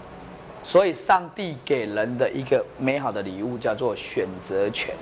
[0.65, 4.95] 所以，上帝给人的一个美好的礼物叫做选择权，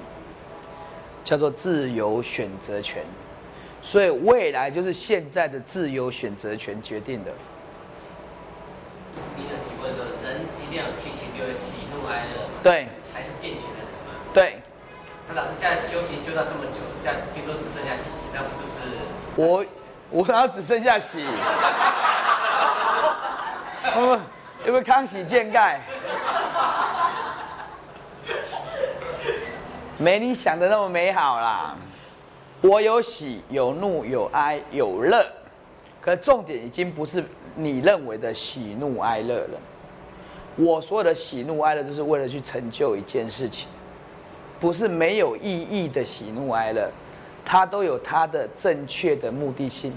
[1.23, 3.03] 叫做自由选择权。
[3.83, 7.31] 所以，未来就是现在的自由选择权决定的。
[9.37, 10.41] 你有提过说，人
[10.71, 14.15] 一定要有七情六欲，喜怒哀乐，对才是健全的人嘛。
[14.33, 14.63] 对，
[15.29, 18.79] 那老师现在修行修到这么久，现在听说只剩下喜，那是不是？
[19.35, 19.67] 我
[20.11, 21.25] 我然后只剩下喜，
[23.97, 24.21] 哦，
[24.65, 25.81] 有没有康喜健盖？
[29.99, 31.75] 没你想的那么美好啦。
[32.61, 35.27] 我有喜有怒有哀有乐，
[36.01, 37.25] 可重点已经不是
[37.57, 39.59] 你认为的喜怒哀乐了。
[40.61, 43.69] 我所有的喜怒哀乐都是为了去成就一件事情，
[44.59, 46.91] 不是没有意义的喜怒哀乐，
[47.45, 49.93] 它都有它的正确的目的性。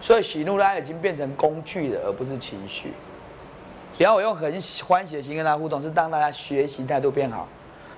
[0.00, 2.92] 所以喜怒哀乐已经变成工具了，而不是情绪。
[3.96, 4.50] 不要我用很
[4.86, 7.46] 欢喜的心跟他互动，是让大家学习态度变好。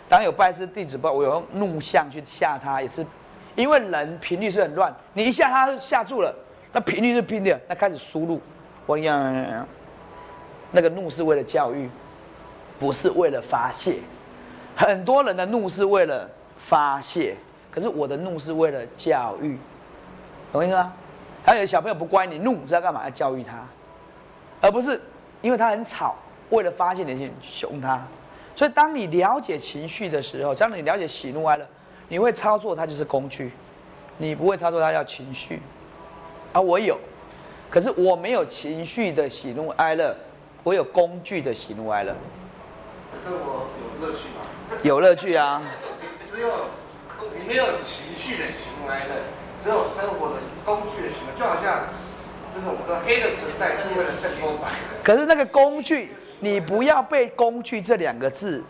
[0.09, 3.07] 当有拜师弟子，不，我用怒相去吓他，也是
[3.55, 6.35] 因为人频率是很乱，你一下他吓住了，
[6.73, 8.41] 那频率是拼的，那开始输入，
[8.85, 9.65] 我呀，
[10.73, 11.89] 那个怒是为了教育，
[12.81, 13.99] 不是为了发泄。
[14.75, 17.37] 很多人的怒是为了发泄，
[17.71, 19.59] 可是我的怒是为了教育，
[20.51, 20.93] 懂意思吗？
[21.45, 23.05] 还有小朋友不乖，你怒是要干嘛？
[23.05, 23.53] 要教育他，
[24.61, 25.01] 而不是
[25.43, 26.17] 因为他很吵，
[26.51, 28.03] 为了发泄你去凶他。
[28.55, 31.67] 所以当你了解情绪的时候，当你了解喜怒哀乐，
[32.09, 33.51] 你会操作它就是工具，
[34.19, 35.61] 你不会操作它叫情绪。
[36.53, 36.99] 啊，我有，
[37.71, 40.15] 可是我没有情绪的喜怒哀乐，
[40.65, 42.15] 我有工具的喜怒哀乐，
[43.25, 43.67] 生活
[44.01, 44.79] 有乐趣吗？
[44.83, 45.61] 有乐趣啊。
[46.31, 46.49] 只有
[47.37, 49.15] 你没有情绪的喜怒哀乐，
[49.63, 51.89] 只有生活的工具的行为，就好像
[52.55, 55.03] 就是我们说黑的存在是为了衬托白的。
[55.03, 58.63] 可是那个工具，你不要被“工具”这两个字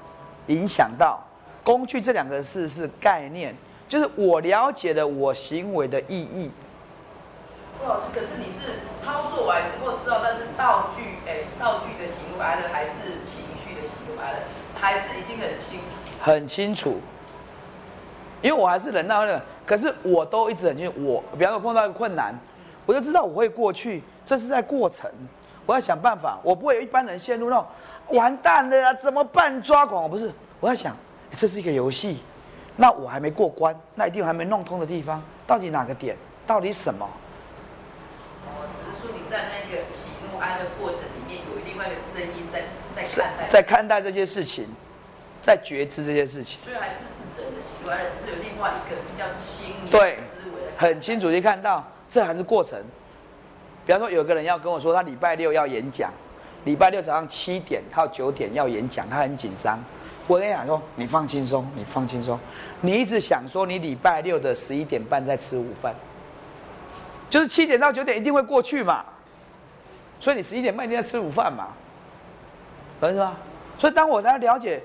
[0.47, 1.23] 影响到。
[1.63, 3.55] 工具这两个字是概念，
[3.87, 6.51] 就是我了解了我行为的意义。
[7.89, 14.39] 老师，可是你是操作完以后知道那是道具，哎，道具的喜怒哀乐还是情绪的喜怒哀乐，
[14.81, 15.85] 还是已经很清楚？
[16.23, 17.01] 很清楚，
[18.41, 21.05] 因为我还是人道的，可是我都一直很清楚。
[21.05, 22.35] 我比方说碰到一个困难，
[22.87, 25.11] 我就知道我会过去，这是在过程，
[25.67, 27.67] 我要想办法，我不会有一般人陷入那种
[28.11, 30.05] 完蛋了啊，怎么办抓狂？
[30.05, 30.31] 我不是，
[30.61, 30.97] 我要想
[31.35, 32.23] 这是一个游戏，
[32.77, 36.17] 那我还没过关，那一定还没弄通的地方，到底哪个点？
[36.47, 37.09] 到底什么？
[38.45, 40.11] 哦，只是说你在那个喜
[40.79, 44.67] 过程里面有另外一个声音在在在看待，在看待这些事情，
[45.41, 46.59] 在觉知这些事情。
[46.65, 52.79] 所以还是是人的喜怒哀乐，只是有另外一个比较轻盈对的思维的很清楚地看到，这还是过程。
[53.85, 56.13] 比方说，有个人要跟我说，他礼拜六要演讲，
[56.65, 59.79] 礼拜六早上七点到九点要演讲，他很紧张。
[60.29, 62.39] 我跟你讲说，你放轻松，你放轻松，
[62.81, 65.93] 你一直想说你礼拜六的十一点半在吃午饭，
[67.29, 69.05] 就是七点到九点一定会过去嘛，
[70.23, 71.71] 所以你十一点半一定在吃午饭嘛，
[73.01, 73.37] 懂意思吗？
[73.77, 74.81] 所以当我来了解，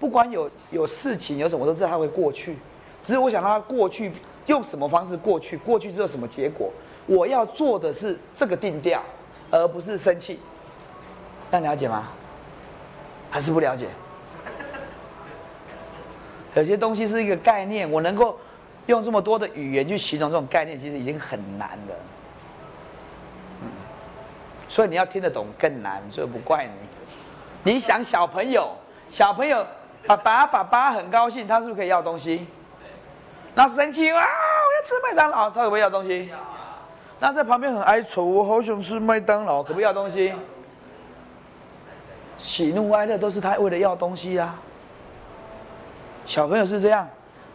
[0.00, 2.56] 不管有有事情有什么，我都知道它会过去，
[3.00, 4.12] 只是我想让它过去，
[4.46, 6.72] 用什么方式过去，过去之后什么结果，
[7.06, 9.00] 我要做的是这个定调，
[9.48, 10.40] 而不是生气。
[11.52, 12.08] 这样了解吗？
[13.30, 13.86] 还是不了解？
[16.54, 18.36] 有些东西是一个概念，我能够
[18.86, 21.94] 用这么多的语言去形容这种概念，其实已经很难了。
[24.70, 27.72] 所以你要听得懂更难，所以不怪你。
[27.72, 28.70] 你想小朋友，
[29.10, 29.66] 小朋友
[30.06, 32.46] 爸爸爸爸很高兴，他是不是可以要东西？
[33.56, 36.30] 那生气哇，我要吃麦当劳，他可不可以要东西？
[37.18, 40.32] 那在旁边很哀愁，我好想吃麦当劳，可不可以要东西？
[42.38, 44.56] 喜怒哀乐都是他为了要东西啊。
[46.26, 47.08] 小朋友是这样，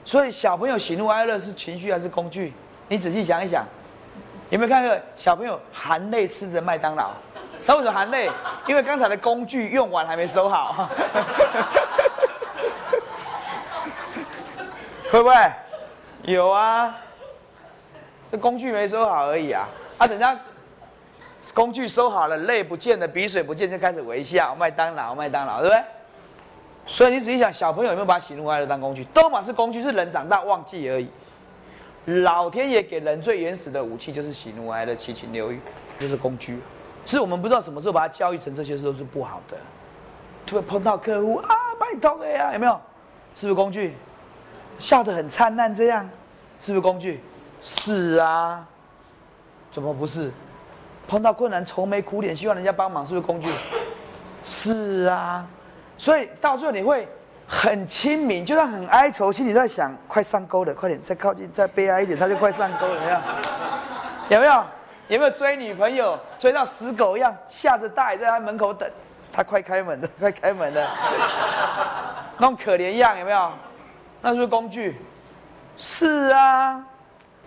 [0.03, 2.53] 所以小朋友喜怒哀乐是情绪还是工具？
[2.89, 3.65] 你仔细想一想，
[4.49, 7.11] 有没有看到小朋友含泪吃着麦当劳？
[7.65, 8.29] 他为什么含泪？
[8.67, 10.87] 因为刚才的工具用完还没收好。
[15.11, 15.35] 会不会？
[16.23, 16.95] 有啊，
[18.31, 19.67] 这工具没收好而已啊。
[19.97, 20.37] 啊，等下
[21.53, 24.55] 工具收好了，泪不见了，鼻水不见，就开始微笑。
[24.55, 25.83] 麦当劳，麦当劳，对不对？
[26.87, 29.03] 所以你仔细想，小朋友有没有把喜怒哀乐当工具？
[29.05, 31.09] 都嘛是工具，是人长大忘记而已。
[32.05, 35.59] 老天爷给人最原始的武器就是喜怒哀乐、七情六欲，
[35.99, 36.59] 就是工具。
[37.05, 39.57] 是我们不知道什么时候把它教育成这些事都是不好的。
[40.45, 42.79] 突然碰到客户啊，拜托的呀，有没有？
[43.35, 43.95] 是不是工具？
[44.77, 46.07] 笑得很灿烂，这样
[46.59, 47.21] 是不是工具？
[47.61, 48.65] 是啊，
[49.71, 50.31] 怎么不是？
[51.07, 53.49] 碰到困难愁眉苦脸，希望人家帮忙，是不是工具？
[54.43, 55.47] 是啊，
[55.97, 57.07] 所以到最后你会
[57.47, 63.21] 很亲民，就算很哀愁，心里在想：快上钩了，快点再靠近，再悲哀一点，他就快上钩了，
[64.29, 64.63] 有没有？
[65.07, 68.89] 有没有追女朋友追到死狗一样，下着大雨在他门口等，
[69.31, 70.89] 他快开门了， 快开门了，
[72.39, 73.51] 那种可怜样，有没有？
[74.21, 74.99] 那是不是工具？
[75.77, 76.83] 是啊。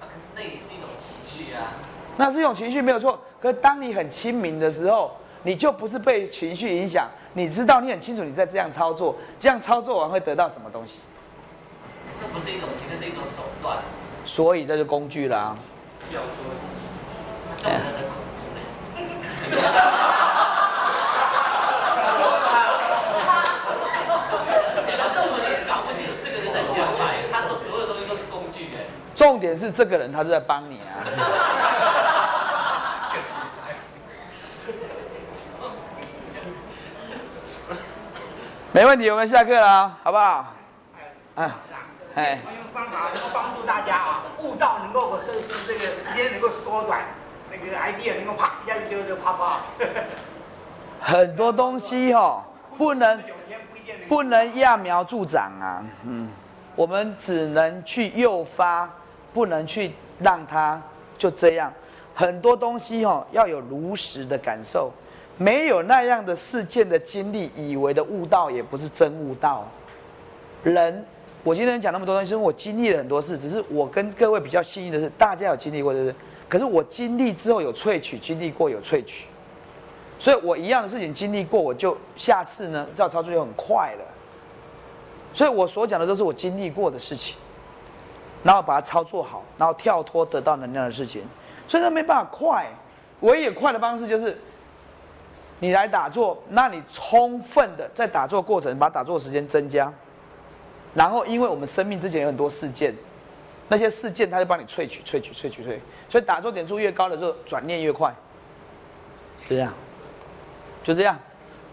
[0.00, 1.72] 可是那也是一种情绪啊。
[2.16, 3.20] 那是一种情绪没有错。
[3.42, 7.08] 可是当你很亲民的时候，你就不是被情绪影响。
[7.34, 11.00] 你知道，你很清楚你在这样操作，这样操作完会得到什么东西？
[12.20, 13.78] 那不是一种情，那是一种手段。
[14.24, 15.56] 所以这是工具啦。
[16.12, 16.28] 要说，
[17.56, 18.60] 这种人很恐怖嘞。
[29.14, 31.02] 重点是这个人他是在帮你啊，
[38.78, 40.54] 没问题，我们下课了，好不好？
[41.34, 41.50] 哎，
[42.14, 45.26] 哎，用方法能够帮助大家啊，悟道能够是
[45.66, 47.00] 这个时间能够缩短，
[47.50, 49.58] 那个 idea 能够啪一下子就就啪啪。
[51.00, 52.44] 很多东西哈，
[52.76, 53.20] 不能
[54.08, 56.30] 不能揠苗助长啊，嗯，
[56.76, 58.88] 我们只能去诱发。
[59.34, 60.80] 不能去让它
[61.18, 61.72] 就这样，
[62.14, 64.90] 很多东西哦要有如实的感受，
[65.38, 69.66] 没有那样的事件的经历，以为的悟道也不是真悟道。
[70.62, 71.06] 人，
[71.42, 76.14] 我今天讲那么多东西，是因为我经历了很多事，只是我跟各位比较幸运的是，大家有经历过，就是？
[76.48, 79.26] 可是我经历之后有萃取，经历过有萃取，
[80.18, 84.04] 所以我一样的事情经历过，我就下次呢照操作就很快了。
[85.32, 87.36] 所以我所讲的都是我经历过的事情。
[88.44, 91.22] 然后把它操作好，然后跳脱得到能量的事情，
[91.66, 92.68] 所以它没办法快。
[93.20, 94.38] 唯一快的方式就是，
[95.60, 99.92] 你来打坐，那你充分的在打坐过程把打坐时间增加，
[100.94, 102.94] 然后因为我们生命之前有很多事件，
[103.68, 108.14] 那些事件它就帮你萃取、萃取、萃取、萃取，所以打坐点数越高的时候，转念越快。
[109.48, 109.72] 就这样，
[110.84, 111.18] 就这样，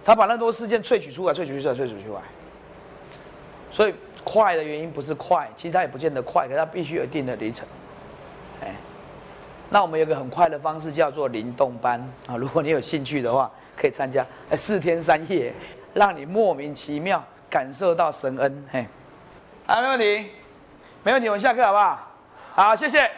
[0.04, 2.22] 他把那么多事件萃取出来、萃取出来、萃取出来，
[3.72, 3.94] 所以。
[4.28, 7.64] 快的原因不是快，其实它也不见得快，可它必须有一定的里程。
[8.60, 8.74] 哎，
[9.70, 14.26] 那我们有个很快的方式叫做灵动班啊，如果你有兴趣的话，可以参加。
[14.50, 15.54] 哎，四天三夜，
[15.94, 18.66] 让你莫名其妙感受到神恩。
[18.72, 18.86] 嘿，
[19.68, 20.32] 啊，没问题，
[21.04, 22.12] 没问题，我们下课好不好？
[22.54, 23.10] 好，谢谢。